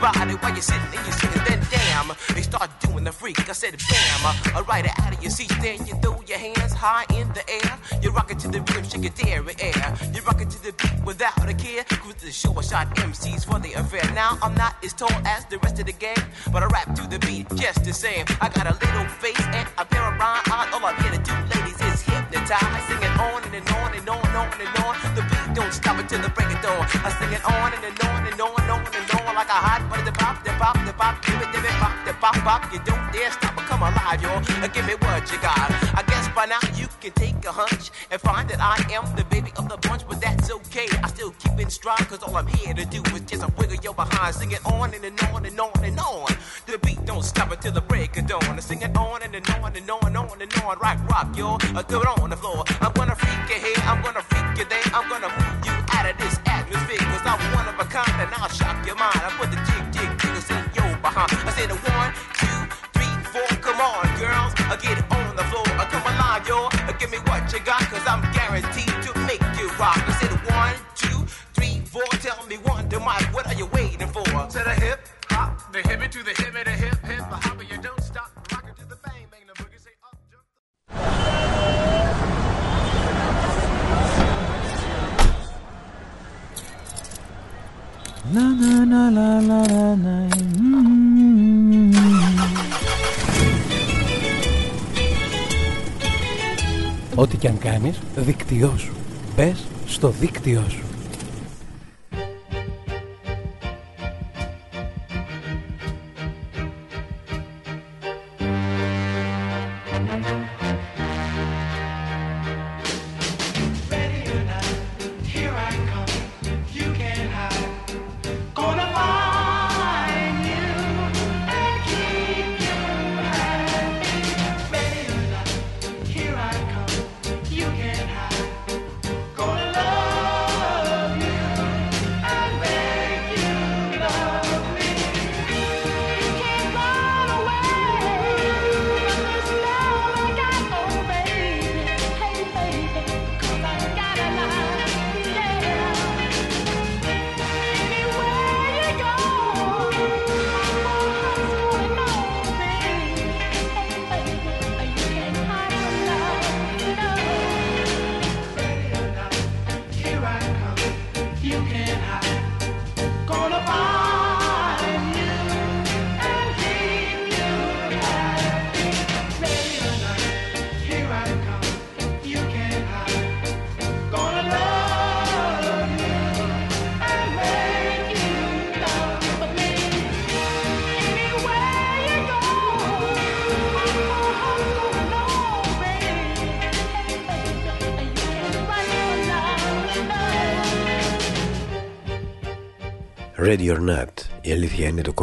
[0.00, 1.42] body while you're sitting and you're sitting.
[1.44, 3.38] Then damn, they start doing the freak.
[3.48, 5.52] I said bam, I ride it out of your seat.
[5.60, 7.78] Then you throw your hands high in the air.
[8.02, 9.96] You rock it to the rhythm, shake it dairy air.
[10.14, 11.84] You rock it to the beat without a care.
[11.84, 14.04] Cruise the show, I shot MCs for the affair.
[14.14, 16.22] Now I'm not as tall as the rest of the gang,
[16.52, 18.24] but I rap to the beat just the same.
[18.40, 20.68] I got a little face and a pair of rhyme eyes.
[20.72, 22.82] All I'm here to do, ladies, is hypnotize.
[22.88, 24.94] Sing it on and, and on and on and on and on.
[25.14, 26.86] The beat don't stop until the break of dawn.
[27.04, 29.52] I sing it on and, and on and on and on and on like a
[29.52, 29.87] hot
[32.48, 32.72] the pop.
[32.72, 34.24] You don't dare stop or come alive.
[34.24, 35.70] Uh, Give me what you got.
[35.96, 39.24] I guess by now you can take a hunch and find that I am the
[39.24, 40.88] baby of the bunch, but that's okay.
[41.02, 43.76] I still keep in stride, cause all I'm here to do is just a wiggle
[43.82, 44.34] your behind.
[44.34, 46.28] Sing it on and, and on and on and on.
[46.66, 48.44] The beat don't stop until the break of dawn.
[48.44, 50.78] I sing it on and, and on and on and on and on.
[50.78, 51.28] Rock, rock.
[51.38, 52.64] Uh, do it on the floor.
[52.80, 54.86] I'm gonna freak you here, I'm gonna freak you there.
[54.94, 58.30] I'm gonna move you out of this atmosphere, cause I'm one of a kind and
[58.34, 59.20] I'll shock your mind.
[59.22, 61.30] I put the jig, jig, jiggles in your behind.
[61.46, 61.87] I said a
[64.70, 65.64] I get on the floor.
[65.80, 66.68] I come alive, yo.
[66.68, 69.96] Uh, Give me what you got, cause I'm guaranteed to make you rock.
[69.96, 72.04] I said one, two, three, four.
[72.20, 74.24] Tell me one, to Mike, what are you waiting for?
[74.24, 75.00] To the hip,
[75.30, 78.30] hop, the hippie to the hippie, the hip, hip, the hopper, you don't stop.
[78.52, 80.44] Rock to the bang, bang, the boogie, say up, jump.
[88.34, 90.28] La la la.
[90.36, 90.97] Mm.
[97.20, 98.92] Ό,τι και αν κάνεις, δικτυώσου.
[99.36, 100.87] Μπες στο δίκτυό σου.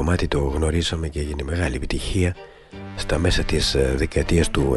[0.06, 2.36] Κομμάτι το γνωρίσαμε και έγινε μεγάλη επιτυχία
[2.96, 4.74] στα μέσα της ε, δεκαετίας του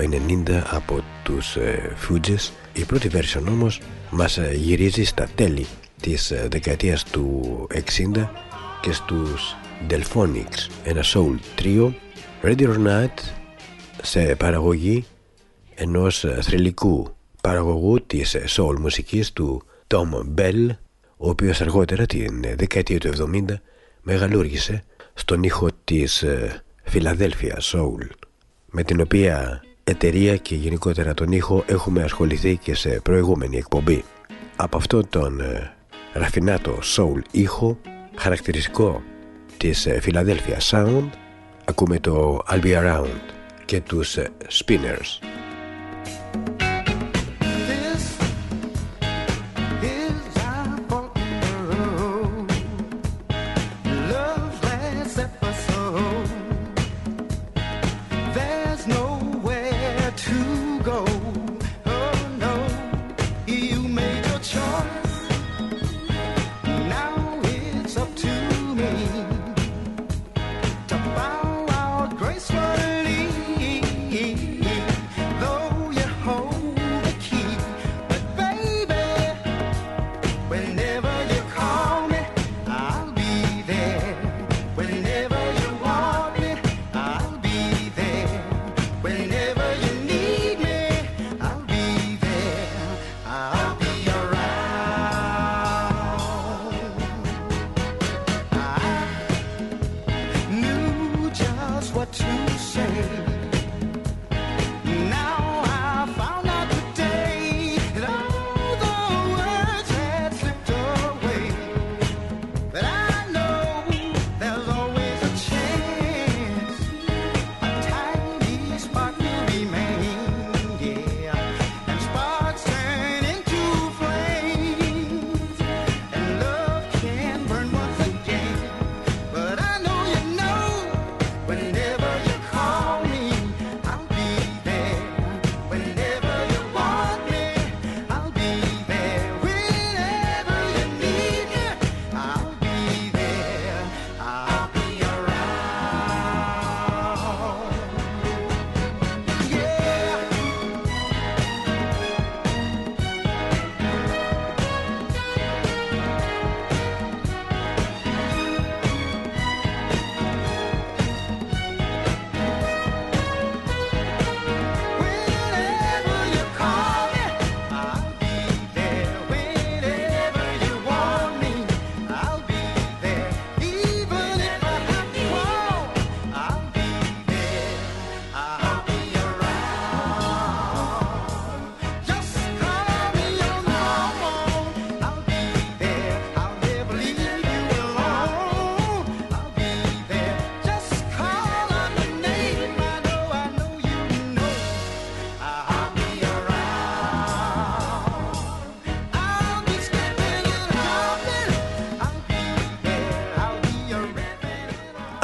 [0.47, 2.51] 90 από τους ε, Fugees.
[2.73, 5.67] Η πρώτη version όμως μας ε, γυρίζει στα τέλη
[6.01, 7.67] της ε, δεκαετίας του
[8.15, 8.29] 60
[8.81, 9.57] και στους
[9.91, 11.93] Delphonics, ένα soul trio
[12.43, 13.15] Ready or Not
[14.03, 15.05] σε παραγωγή
[15.75, 20.69] ενός ε, θρηλυκού παραγωγού της ε, soul μουσικής του Tom Bell
[21.17, 23.11] ο οποίος αργότερα την ε, δεκαετία του
[23.49, 23.55] 70
[24.03, 24.85] μεγαλούργησε
[25.19, 26.63] στον ήχο της ε,
[26.93, 28.09] Philadelphia Soul
[28.71, 34.05] με την οποία εταιρεία και γενικότερα τον ήχο έχουμε ασχοληθεί και σε προηγούμενη εκπομπή.
[34.57, 35.73] Από αυτό τον ε,
[36.13, 37.79] ραφινάτο soul ήχο
[38.15, 39.03] χαρακτηριστικό
[39.57, 41.09] της ε, Philadelphia Sound
[41.65, 43.21] ακούμε το I'll Be Around
[43.65, 45.29] και τους ε, Spinners.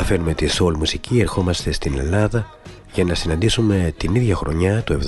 [0.05, 2.47] Αφήνουμε τη soul μουσική, ερχόμαστε στην Ελλάδα
[2.93, 4.99] για να συναντήσουμε την ίδια χρονιά το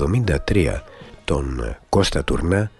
[0.47, 0.79] 73
[1.23, 2.71] τον Κώστα Τουρνά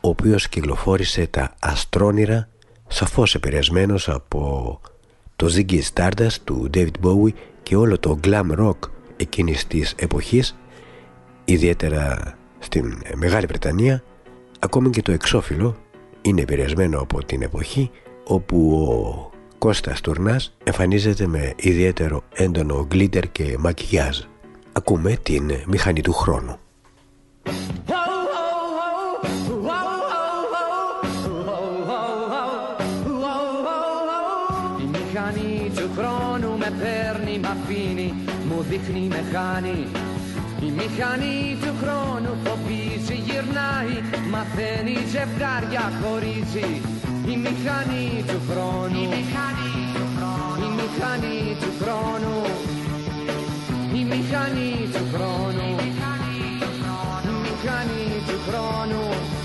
[0.00, 2.48] ο οποίος κυκλοφόρησε τα Αστρόνυρα
[2.86, 4.80] σαφώς επηρεασμένος από
[5.36, 8.78] το Ziggy Stardust του David Bowie και όλο το glam rock
[9.16, 10.56] εκείνης της εποχής
[11.44, 14.02] ιδιαίτερα στην Μεγάλη Βρετανία.
[14.58, 15.76] Ακόμη και το εξώφυλλο
[16.22, 17.90] είναι επηρεασμένο από την εποχή
[18.24, 19.33] όπου ο
[19.64, 24.18] Κώστας Τουρνάς εμφανίζεται με ιδιαίτερο έντονο γκλίτερ και μακιγιάζ.
[24.72, 26.58] Ακούμε την μηχανή του χρόνου.
[34.80, 38.14] Η μηχανή του χρόνου με παίρνει, μ' αφήνει,
[38.48, 39.86] μου δείχνει, με χάνει.
[40.60, 41.56] Η μηχανή
[44.44, 46.68] μαθαίνει ζευγάρια χωρίζει.
[47.32, 52.36] Η μηχανή του χρόνου, η μηχανή του χρόνου, η μηχανή του χρόνου,
[53.98, 55.68] η μηχανή του χρόνου,
[57.28, 59.43] η μηχανή του χρόνου.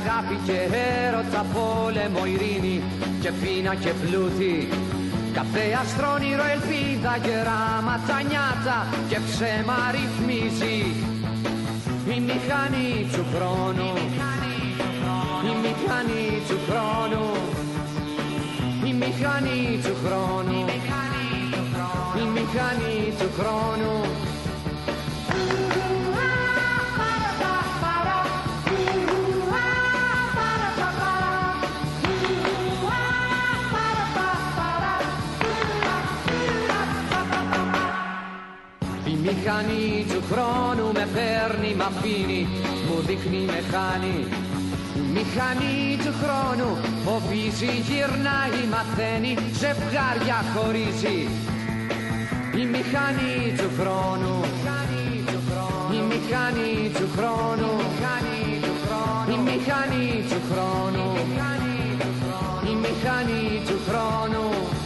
[0.00, 0.58] Αγάπη και
[1.06, 2.82] έρωτα πόλεμο ειρήνη
[3.22, 4.68] και πείνα και πλούτη.
[5.32, 8.78] Κάθε αστρόνυρο ελπίδα γεράματα νιάτα
[9.08, 10.78] και ψέμα ρυθμίζει.
[12.14, 13.90] Η μηχανή του χρόνου.
[15.50, 17.26] Η μηχανή του χρόνου.
[18.88, 20.58] Η μηχανή του χρόνου.
[22.22, 24.29] Η μηχανή του χρόνου
[39.30, 42.42] μηχανή του χρόνου με παίρνει, μ' αφήνει,
[42.86, 44.18] μου δείχνει, με χάνει.
[45.00, 46.70] Η μηχανή του χρόνου
[47.04, 51.18] φοβίζει, γυρνάει, μαθαίνει, ζευγάρια χωρίζει.
[52.62, 54.34] Η μηχανή του χρόνου,
[55.98, 57.72] η μηχανή του χρόνου,
[59.34, 61.08] η μηχανή του χρόνου,
[62.70, 64.79] η μηχανή του χρόνου.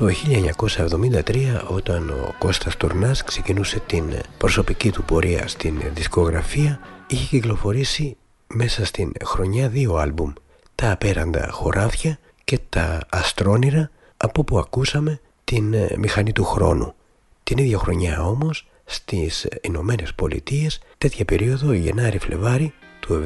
[0.00, 4.04] Το 1973 όταν ο Κώστας Τουρνάς ξεκινούσε την
[4.38, 10.32] προσωπική του πορεία στην δισκογραφία είχε κυκλοφορήσει μέσα στην χρονιά δύο άλμπουμ
[10.74, 16.94] τα απέραντα χωράφια και τα αστρόνυρα από που ακούσαμε την ε, μηχανή του χρόνου.
[17.42, 23.22] Την ίδια χρονιά όμως στις Ηνωμένες Πολιτείες τέτοια περίοδο Γενάρη-Φλεβάρη του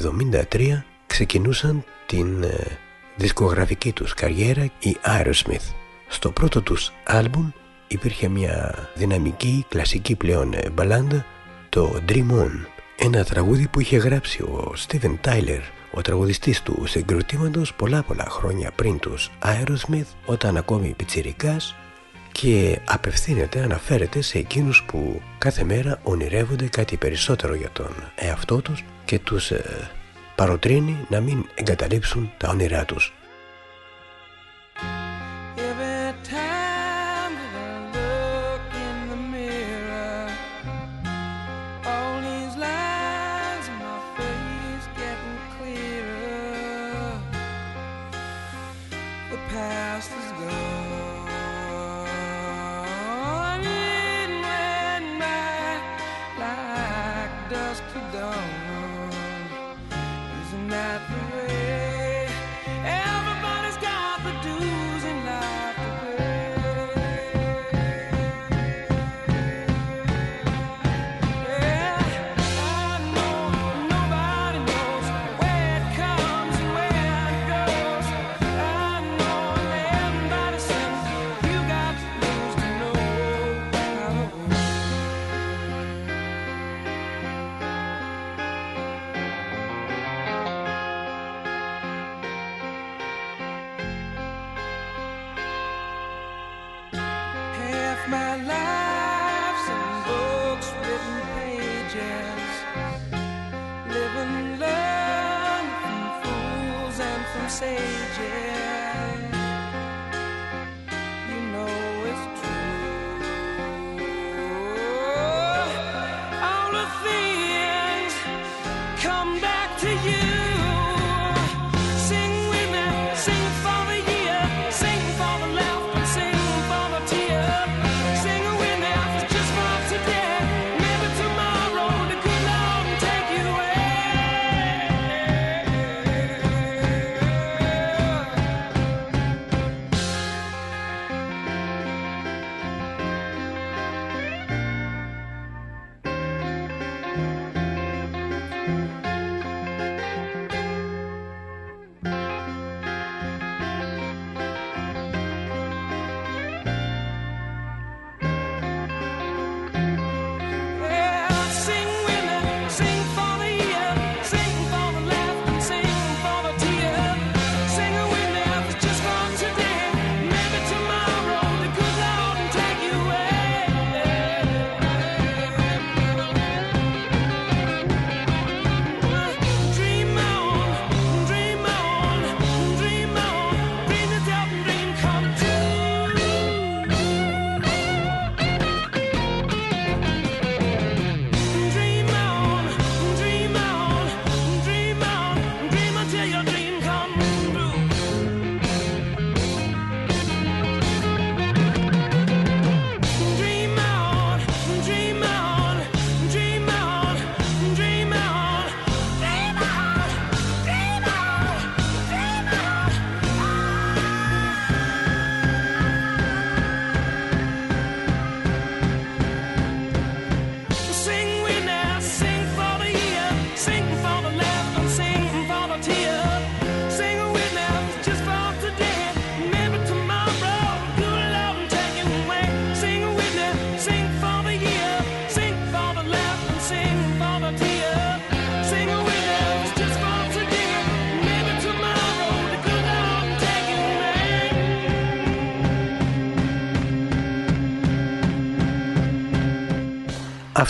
[0.50, 2.78] 1973 ξεκινούσαν την ε,
[3.16, 5.83] δισκογραφική τους καριέρα οι Aerosmith.
[6.14, 7.50] Στο πρώτο τους άλμπουμ
[7.88, 11.24] υπήρχε μια δυναμική κλασική πλέον ε, μπαλάντα
[11.68, 12.50] το Dream On
[12.96, 15.60] ένα τραγούδι που είχε γράψει ο Steven Tyler
[15.90, 21.74] ο τραγουδιστής του συγκροτήματος πολλά πολλά χρόνια πριν τους Aerosmith όταν ακόμη πιτσιρικάς
[22.32, 28.84] και απευθύνεται, αναφέρεται σε εκείνους που κάθε μέρα ονειρεύονται κάτι περισσότερο για τον εαυτό τους
[29.04, 29.90] και τους ε,
[30.34, 33.12] παροτρύνει να μην εγκαταλείψουν τα όνειρά τους.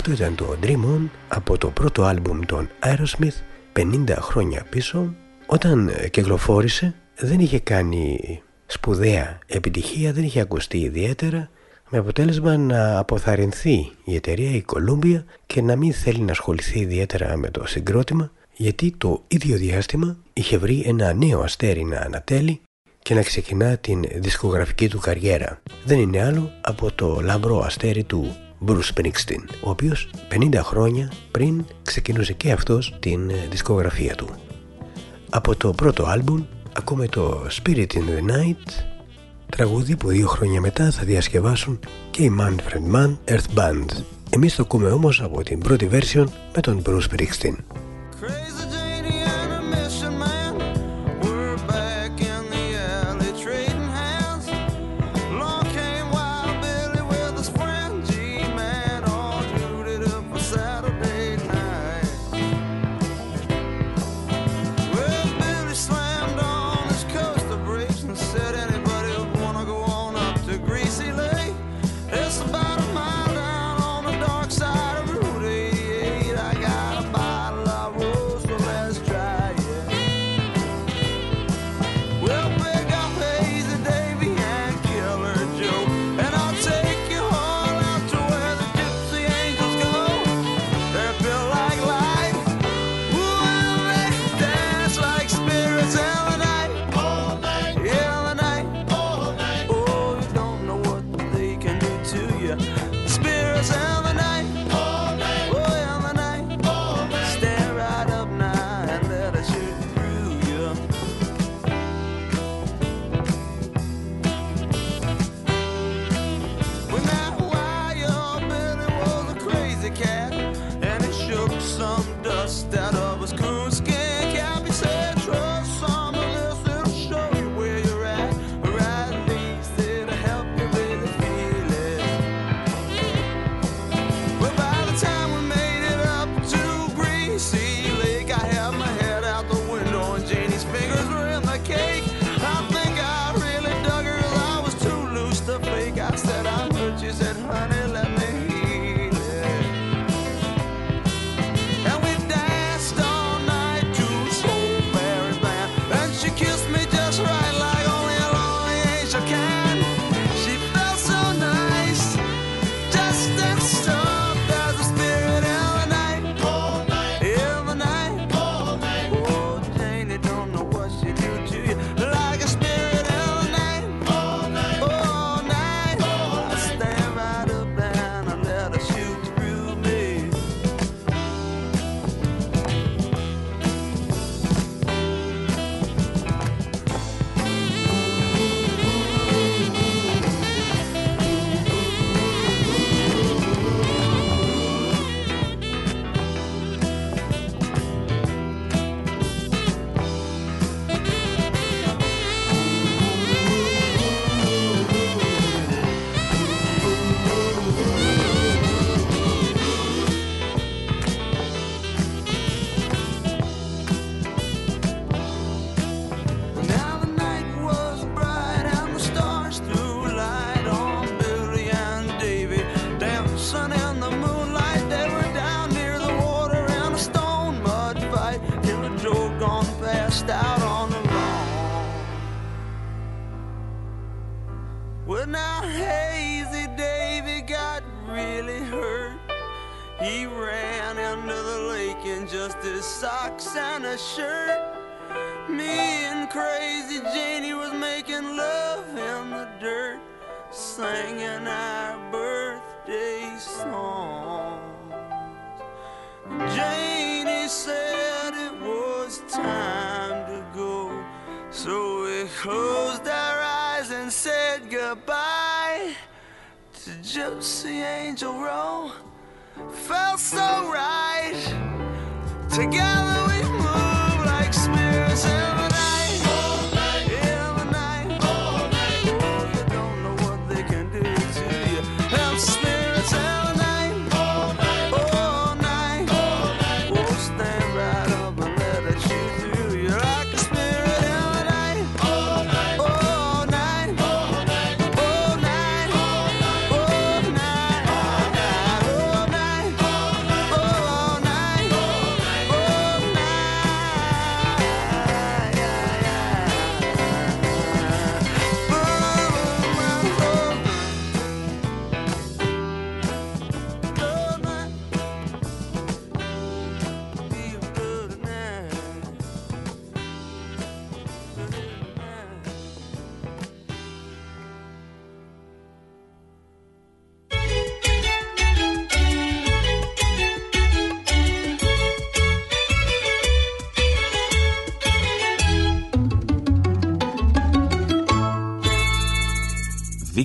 [0.07, 3.33] Αυτό ήταν το Dream On από το πρώτο άλμπουμ των Aerosmith
[3.79, 5.15] 50 χρόνια πίσω.
[5.45, 8.19] Όταν ε, κυκλοφόρησε δεν είχε κάνει
[8.65, 11.49] σπουδαία επιτυχία, δεν είχε ακουστεί ιδιαίτερα
[11.89, 17.37] με αποτέλεσμα να αποθαρρυνθεί η εταιρεία η Columbia και να μην θέλει να ασχοληθεί ιδιαίτερα
[17.37, 22.61] με το συγκρότημα γιατί το ίδιο διάστημα είχε βρει ένα νέο αστέρι να ανατέλει
[22.99, 25.61] και να ξεκινά την δισκογραφική του καριέρα.
[25.85, 28.35] Δεν είναι άλλο από το λαμπρό αστέρι του
[28.67, 34.29] Bruce Springsteen, ο οποίος 50 χρόνια πριν ξεκινούσε και αυτός την ε, δισκογραφία του.
[35.29, 36.43] Από το πρώτο άλμπουμ
[36.73, 38.83] ακούμε το Spirit in the Night,
[39.49, 41.79] τραγούδι που δύο χρόνια μετά θα διασκευάσουν
[42.11, 43.85] και η Manfred Mann Earth Band.
[44.29, 46.25] Εμείς το ακούμε όμως από την πρώτη version
[46.55, 47.55] με τον Bruce Springsteen.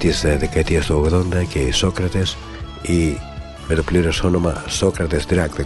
[0.00, 2.36] της ε, δεκαετίας του 80 και οι Σόκρατες
[2.82, 3.18] ή
[3.68, 5.64] με το πλήρες όνομα Σόκρατες Drag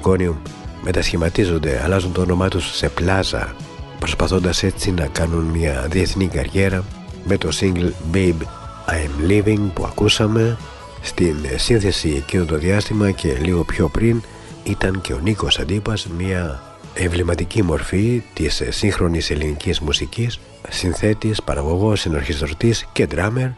[0.82, 3.54] μετασχηματίζονται, αλλάζουν το όνομά τους σε πλάζα
[3.98, 6.84] προσπαθώντας έτσι να κάνουν μια διεθνή καριέρα
[7.24, 8.40] με το single Babe
[8.86, 10.56] I'm Living που ακούσαμε.
[11.02, 14.22] Στην σύνθεση εκείνο το διάστημα και λίγο πιο πριν
[14.64, 16.62] ήταν και ο Νίκος Αντίπας μια
[16.94, 23.48] εμβληματική μορφή της ε, σύγχρονης ελληνικής μουσικής συνθέτης, παραγωγός, συνορχιστρωτής και ντράμερ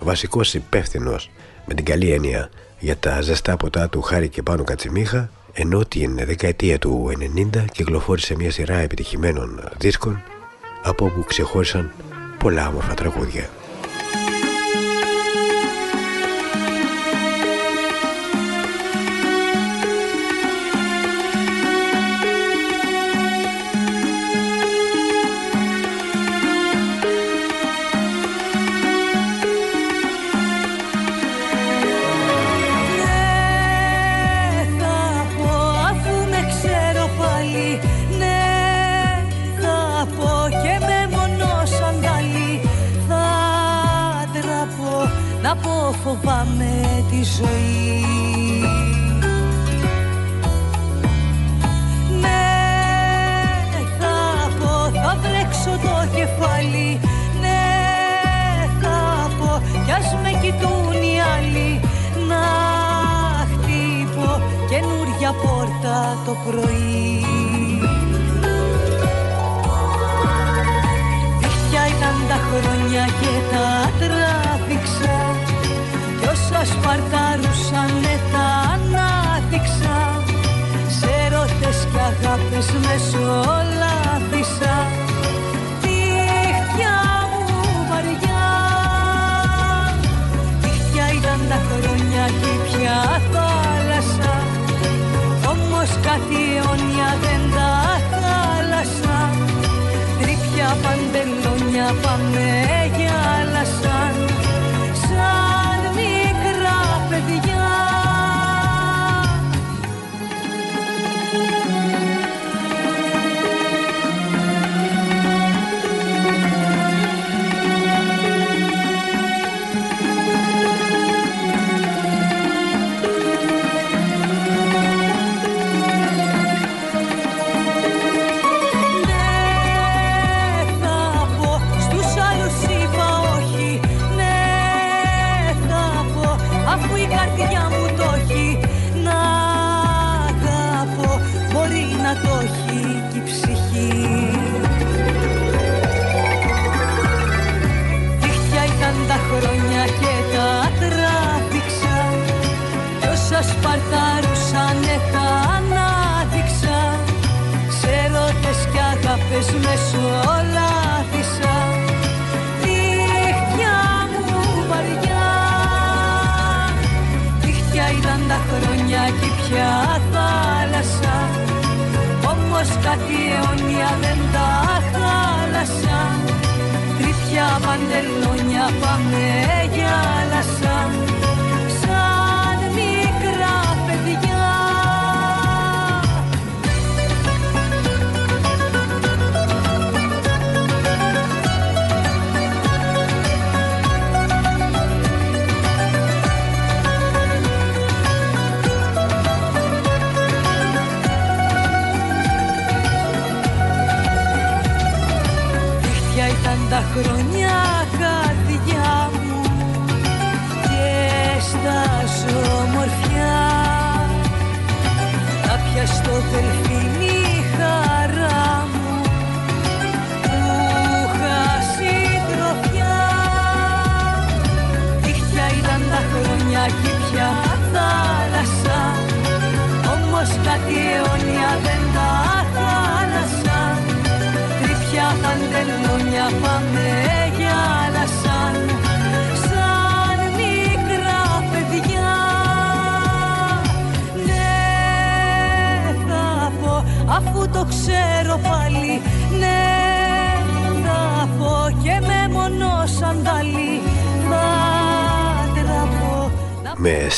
[0.00, 1.30] βασικός υπεύθυνος
[1.66, 6.16] με την καλή έννοια για τα ζεστά ποτά του Χάρη και πάνω Κατσιμίχα, ενώ την
[6.24, 7.12] δεκαετία του
[7.54, 10.22] 90 κυκλοφόρησε μια σειρά επιτυχημένων δίσκων
[10.82, 11.92] από όπου ξεχώρισαν
[12.38, 13.48] πολλά όμορφα τραγούδια.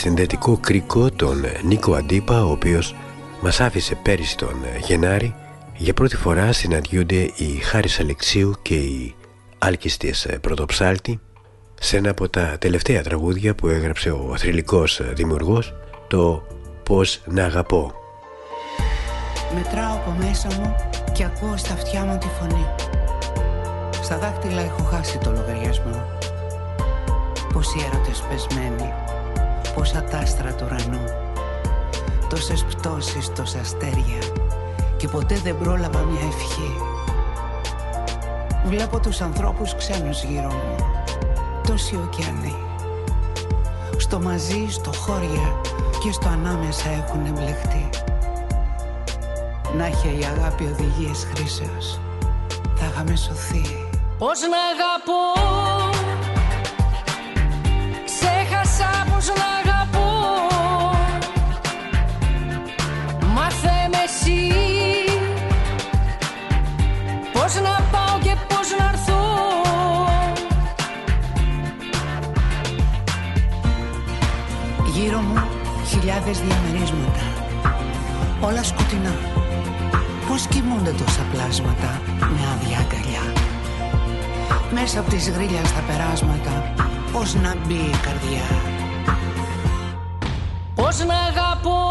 [0.03, 2.95] Συνδετικό κρίκο τον Νίκο Αντίπα ο οποίος
[3.41, 4.55] μας άφησε πέρυσι τον
[4.87, 5.35] Γενάρη
[5.77, 9.15] για πρώτη φορά συναντιούνται η Χάρης Αλεξίου και η
[9.59, 11.21] Άλκης της Πρωτοψάλτη
[11.81, 15.75] σε ένα από τα τελευταία τραγούδια που έγραψε ο θρηλυκός δημιουργός
[16.09, 16.43] το
[16.83, 17.93] «Πώς να αγαπώ».
[19.55, 20.75] Μετράω από μέσα μου
[21.13, 22.67] και ακούω στα αυτιά μου τη φωνή.
[24.03, 26.07] Στα δάχτυλα έχω χάσει το λογαριασμό.
[27.53, 28.93] Πόσοι έρωτες πεσμένοι,
[29.75, 31.05] πόσα τάστρα του ουρανού.
[32.29, 34.19] Τόσες πτώσεις, τόσα αστέρια
[34.97, 36.77] και ποτέ δεν πρόλαβα μια ευχή.
[38.65, 40.77] Βλέπω τους ανθρώπους ξένους γύρω μου,
[41.67, 42.57] τόσοι ωκεανοί.
[43.97, 45.61] Στο μαζί, στο χώρια
[46.03, 47.89] και στο ανάμεσα έχουν εμπλεχτεί.
[49.77, 52.01] Να είχε η αγάπη οδηγίες χρήσεως,
[52.75, 53.87] θα είχαμε σωθεί.
[54.19, 56.02] Πώς να αγαπώ
[59.23, 60.11] Ξέχασα πώς να αγαπώ
[63.35, 64.53] Μάθε με εσύ
[67.33, 69.21] Πώς να πάω και πώς να έρθω
[74.95, 75.43] Γύρω μου
[75.87, 77.25] χιλιάδες διαμερίσματα,
[78.41, 79.15] όλα σκοτεινά.
[80.29, 83.33] Πώς κοιμούνται τόσα πλάσματα με άδεια αγκαλιά.
[84.73, 86.75] Μέσα από τις γρίλια στα περάσματα,
[87.13, 88.82] πώς να μπει η καρδιά.
[90.75, 91.91] Πώς να αγαπώ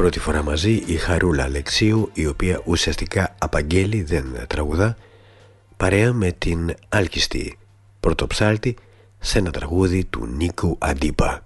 [0.00, 4.96] πρώτη φορά μαζί η Χαρούλα Αλεξίου η οποία ουσιαστικά απαγγέλει δεν τραγουδά
[5.76, 7.58] παρέα με την άλκιστη
[8.00, 8.76] πρωτοψάλτη
[9.18, 11.42] σε ένα τραγούδι του Νίκου Αντίπα.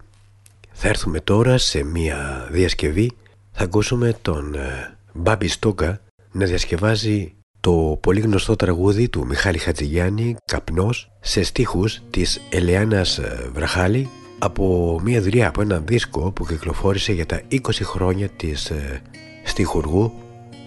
[0.73, 3.11] Θα έρθουμε τώρα σε μια διασκευή
[3.53, 6.01] θα ακούσουμε τον ε, Μπάμπη Στόκα
[6.33, 13.51] να διασκευάζει το πολύ γνωστό τραγούδι του Μιχάλη Χατζηγιάννη «Καπνός» σε στίχους της Ελεάνας ε,
[13.53, 14.09] Βραχάλη
[14.45, 19.03] από μια δουλειά από ένα δίσκο που κυκλοφόρησε για τα 20 χρόνια της ε,
[19.45, 20.13] στιχουργού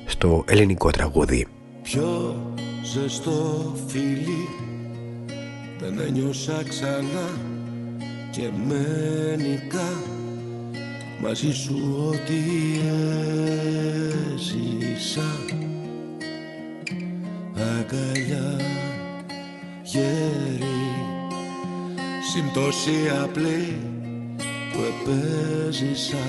[0.05, 1.47] στο ελληνικό τραγούδι.
[1.81, 2.35] Πιο
[2.83, 4.47] ζεστό φίλι
[5.79, 7.29] δεν ένιωσα ξανά
[8.31, 10.01] και μένικα
[11.21, 12.33] μαζί σου ό,τι
[14.33, 15.35] έζησα
[17.55, 18.55] αγκαλιά
[19.83, 20.97] γέρι
[22.31, 23.81] συμπτώση απλή
[24.71, 26.25] που επέζησα.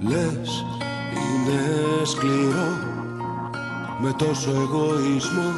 [0.00, 0.64] Λες
[1.06, 1.60] είναι
[2.04, 2.72] σκληρό
[4.00, 5.52] με τόσο εγωισμό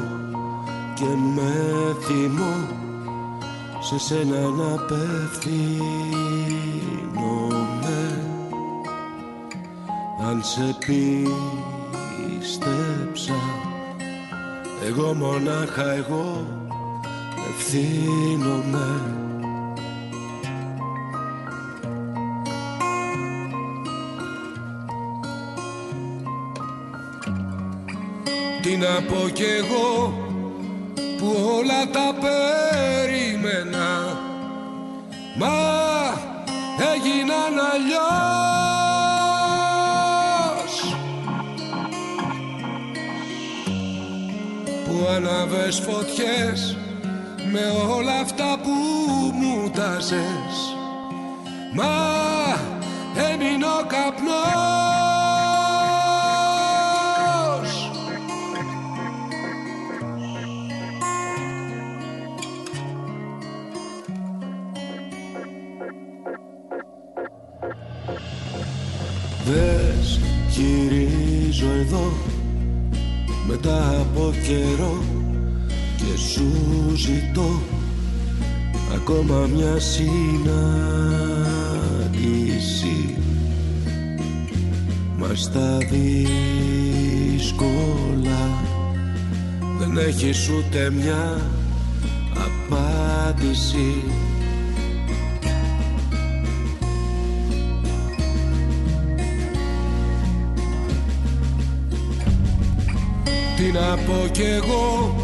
[0.94, 1.04] και
[1.34, 1.52] με
[2.00, 2.68] θυμό
[3.80, 6.04] σε σένα να απευθύνομαι.
[10.28, 10.76] Αν σε
[12.38, 13.38] πίστεψα
[14.86, 16.46] εγώ μονάχα εγώ
[17.56, 19.14] ευθύνομαι
[28.62, 30.14] Τι να πω κι εγώ
[31.18, 33.88] που όλα τα περίμενα.
[35.36, 35.56] Μα
[36.94, 37.94] έγιναν αλλιώς.
[44.84, 46.76] Που αναβες φωτιές
[47.54, 48.70] με όλα αυτά που
[49.34, 50.56] μου τάζες
[51.74, 51.94] Μα
[53.32, 54.34] έμεινε ο καπνός.
[69.44, 72.12] Δες γυρίζω εδώ
[73.46, 75.13] μετά από καιρό
[75.96, 76.50] και σου
[76.96, 77.62] ζητώ
[78.94, 80.14] ακόμα μια συνάντηση.
[85.18, 87.42] Μας στα δύσκολα
[89.78, 91.40] δεν έχεις ούτε μια
[92.34, 94.02] απάντηση.
[103.56, 105.23] Τι να πω κι εγώ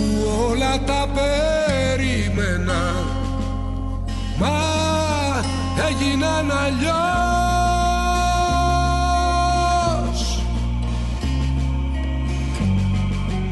[0.00, 2.82] που όλα τα περίμενα.
[4.38, 4.58] Μα
[5.88, 7.00] έγιναν αλλιώς.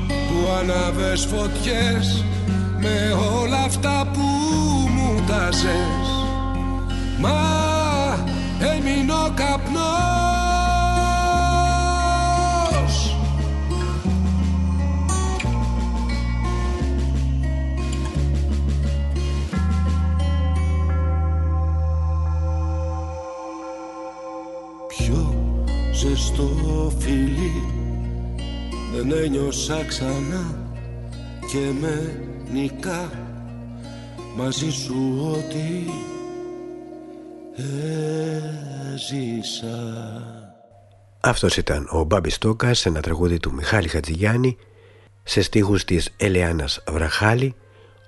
[0.08, 2.24] Που αναβες φωτιές
[2.80, 4.20] με όλα αυτά που
[4.90, 6.08] μου τάζες.
[7.18, 7.38] Μα
[8.60, 10.37] έμεινε ο καπνός
[29.08, 30.70] δεν ένιωσα ξανά
[31.50, 33.10] και με νικά
[34.36, 35.90] μαζί σου ό,τι
[38.92, 39.76] έζησα.
[41.20, 44.56] Αυτός ήταν ο Μπάμπης Στόκας σε ένα τραγούδι του Μιχάλη Χατζηγιάννη
[45.22, 47.54] σε στίχους της Ελεάνας Βραχάλη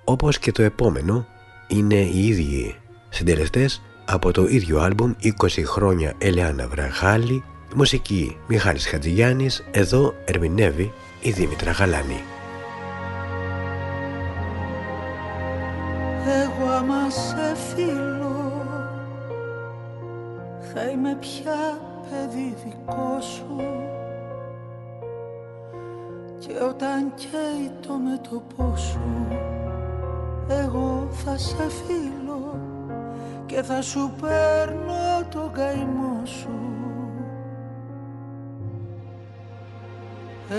[0.03, 1.25] όπως και το επόμενο
[1.67, 2.75] είναι οι ίδιοι
[3.09, 7.43] συντελεστές από το ίδιο άλμπουμ 20 χρόνια Ελεάνα Βραχάλη
[7.75, 9.63] μουσική Μιχάλης Χατζηγιάννης.
[9.71, 12.23] Εδώ ερμηνεύει η Δήμητρα Γαλάνη.
[16.25, 18.65] Εγώ άμα σε φίλω
[20.73, 23.81] Θα είμαι πια παιδί δικό σου.
[26.39, 29.27] Και όταν καίει το μέτωπό σου
[30.47, 32.59] Εγώ θα σε φίλω
[33.45, 36.80] Και θα σου παίρνω το καημό σου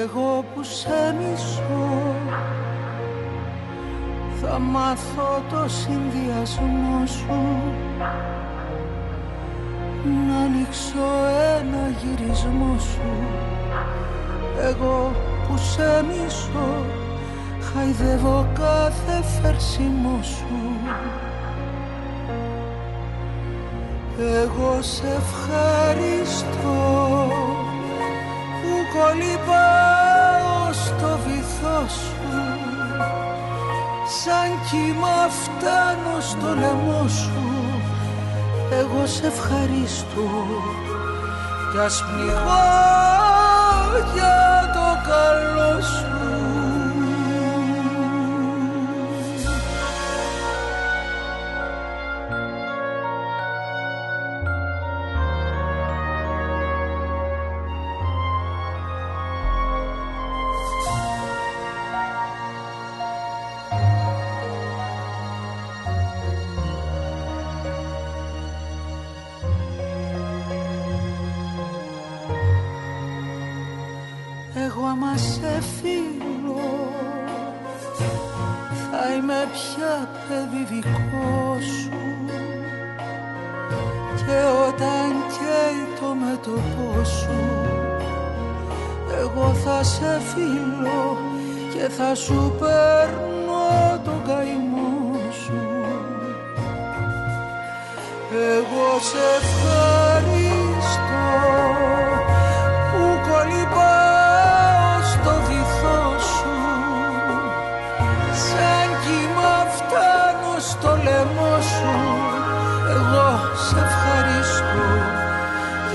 [0.01, 2.15] Εγώ που σε μισώ
[4.41, 7.41] θα μάθω το συνδυασμό σου.
[10.29, 11.07] Να ανοίξω
[11.59, 13.11] ένα γυρισμό σου.
[14.61, 15.13] Εγώ
[15.49, 16.85] που σε μισώ
[17.61, 20.61] Χαϊδεύω κάθε φερσιμό σου.
[24.19, 26.73] Εγώ σε ευχαριστώ.
[27.65, 27.72] Που
[28.93, 32.13] κολυμπάω στο βυθό σου
[34.25, 37.43] σαν κύμα φτάνω στο λαιμό σου.
[38.71, 40.29] Εγώ σε ευχαρίστω
[41.73, 42.65] κι ας πληγώ
[44.15, 46.12] για το καλό σου.
[84.69, 87.63] Όταν και το μέτωπό σου
[89.21, 91.17] Εγώ θα σε φιλώ
[91.75, 95.61] και θα σου παίρνω τον καημό σου.
[98.33, 99.82] Εγώ σε ευχαριστώ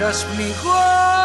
[0.07, 1.16] eras.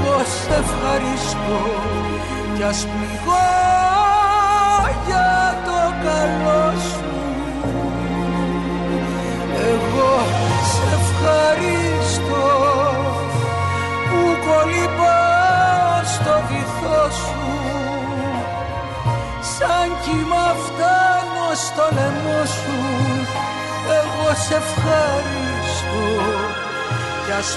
[0.00, 1.60] εγώ σε ευχαριστώ.
[2.56, 2.86] Κι ας
[5.06, 7.10] για το καλό σου.
[9.72, 10.14] Εγώ
[10.72, 12.48] σε ευχαριστώ
[14.08, 17.48] που κολυμπάω στο βυθό σου.
[19.40, 22.78] Σαν κύμα φτάνω στο λαιμό σου.
[24.00, 26.04] Εγώ σε ευχαριστώ.
[27.26, 27.56] Κι ας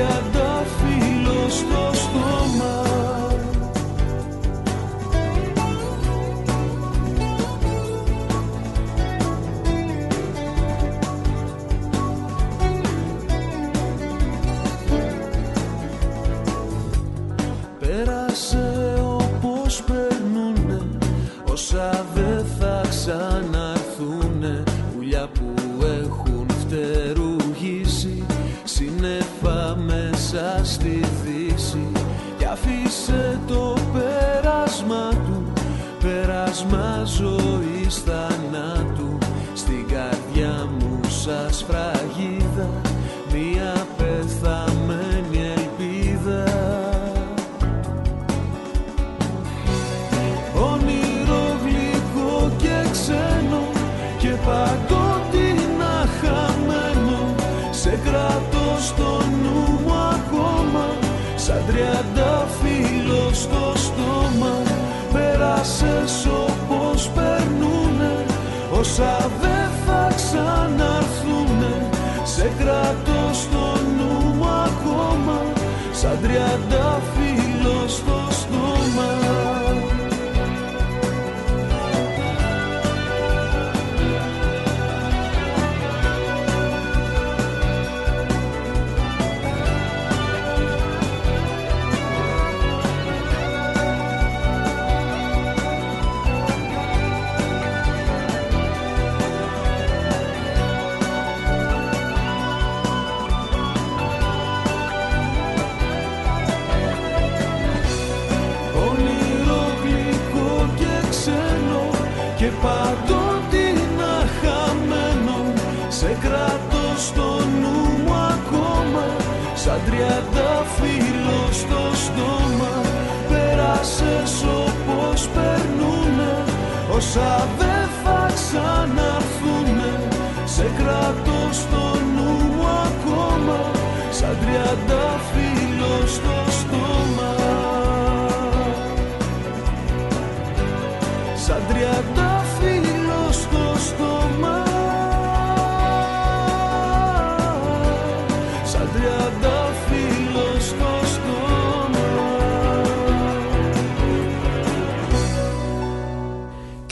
[0.00, 0.39] of the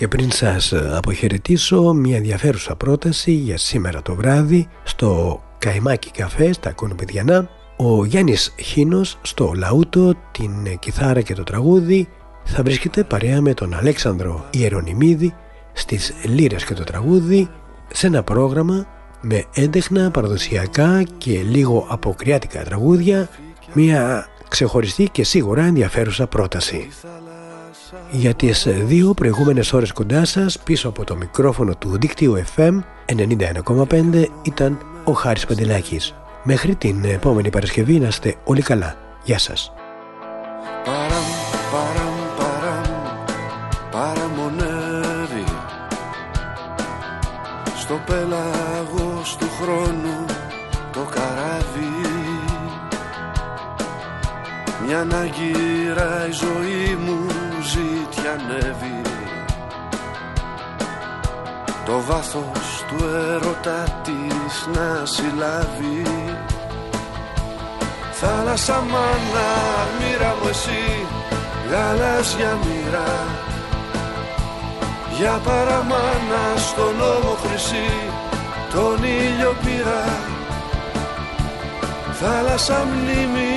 [0.09, 6.73] Και πριν σας αποχαιρετήσω μια ενδιαφέρουσα πρόταση για σήμερα το βράδυ στο Καϊμάκι Καφέ στα
[6.73, 12.09] Κονοπηδιανά ο Γιάννης Χίνος στο λαούτο, την κιθάρα και το τραγούδι
[12.45, 15.35] θα βρίσκεται παρέα με τον Αλέξανδρο Ιερονιμίδη
[15.73, 17.49] στις λύρες και το τραγούδι
[17.93, 18.87] σε ένα πρόγραμμα
[19.21, 23.29] με έντεχνα παραδοσιακά και λίγο αποκριάτικα τραγούδια
[23.73, 26.89] μια ξεχωριστή και σίγουρα ενδιαφέρουσα πρόταση.
[28.11, 34.25] Για τις δύο προηγούμενες ώρες κοντά σας πίσω από το μικρόφωνο του δίκτυου FM 91,5
[34.43, 36.15] ήταν ο Χάρης Παντελάκης.
[36.43, 38.97] Μέχρι την επόμενη Παρασκευή να είστε όλοι καλά.
[39.25, 39.73] Γεια σας.
[40.85, 41.25] Παραμ,
[41.73, 42.85] παραμ, παραμ,
[43.91, 45.45] παραμονεύει
[47.77, 50.25] Στο πέλαγος του χρόνου
[50.93, 51.89] το καράβι
[54.87, 57.48] Μια ναγύρα η ζωή μου
[58.29, 59.01] ζητιανεύει
[61.85, 66.03] Το βάθος του έρωτα της να συλλάβει.
[68.13, 69.51] Θάλασσα μάνα,
[69.99, 71.07] μοίρα μου εσύ
[71.71, 73.27] Γαλάζια μοίρα.
[75.19, 77.91] Για παραμάνα στον νόμο χρυσή
[78.73, 80.05] Τον ήλιο πήρα.
[82.13, 83.57] Θάλασσα μνήμη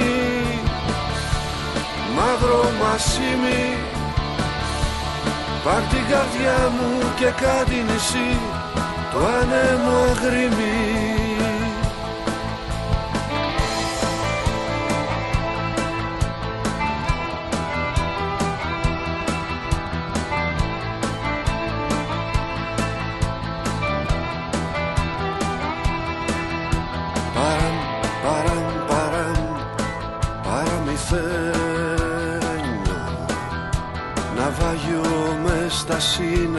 [2.15, 3.90] Μαύρο μασίμι
[5.63, 8.39] Πάρ' την καρδιά μου και κάτι νησί
[9.11, 11.10] Το άνεμο αγρίμι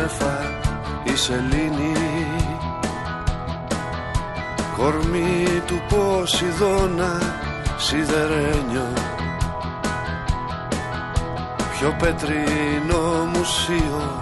[0.02, 0.38] σύννεφα
[1.04, 1.92] η σελήνη.
[4.76, 7.18] Κορμί του Ποσειδώνα
[7.76, 8.92] σιδερένιο.
[11.78, 14.18] Πιο πετρινό μουσείο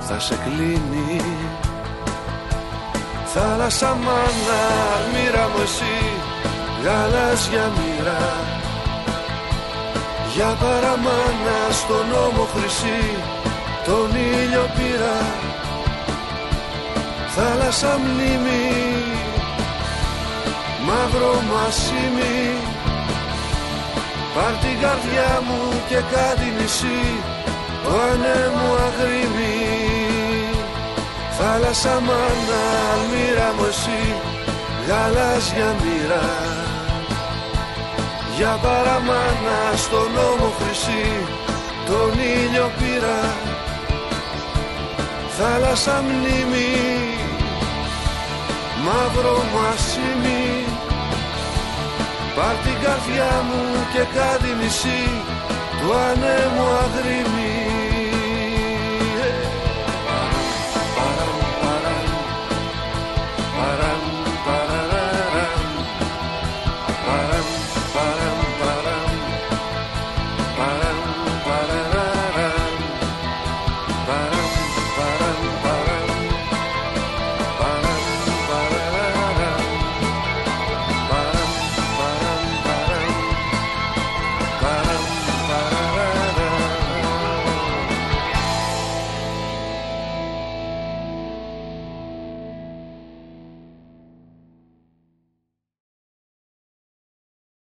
[0.00, 1.20] θα σε κλείνει;
[3.24, 4.62] Θάλασσα μάνα,
[5.12, 5.96] μοίρα μου εσύ
[6.82, 8.22] Γαλάζια μοίρα.
[10.34, 13.16] Για παραμάνα στον νόμο χρυσή
[13.84, 15.16] Τον ήλιο πήρα.
[17.34, 18.66] Θάλασσα μνήμη
[20.86, 22.40] Μαύρο μασίμι.
[24.34, 27.02] Πάρ' την καρδιά μου και κάτι νησί
[27.82, 29.58] Το ανέμου αγρίμι
[31.38, 32.64] Θάλασσα μάνα,
[33.10, 34.02] μοίρα μου εσύ
[34.88, 36.26] Γαλάζια μοίρα.
[38.36, 41.06] Για παραμάνα στον νόμο χρυσή
[41.86, 43.53] Τον ήλιο πήρα
[45.38, 46.72] Θάλασσα μνήμη
[48.84, 50.64] Μαύρο μασίμι.
[52.36, 53.62] Πάρ' την καρδιά μου
[53.92, 55.02] και κάτι νησί
[55.80, 57.63] Του ανέμου αγρίμι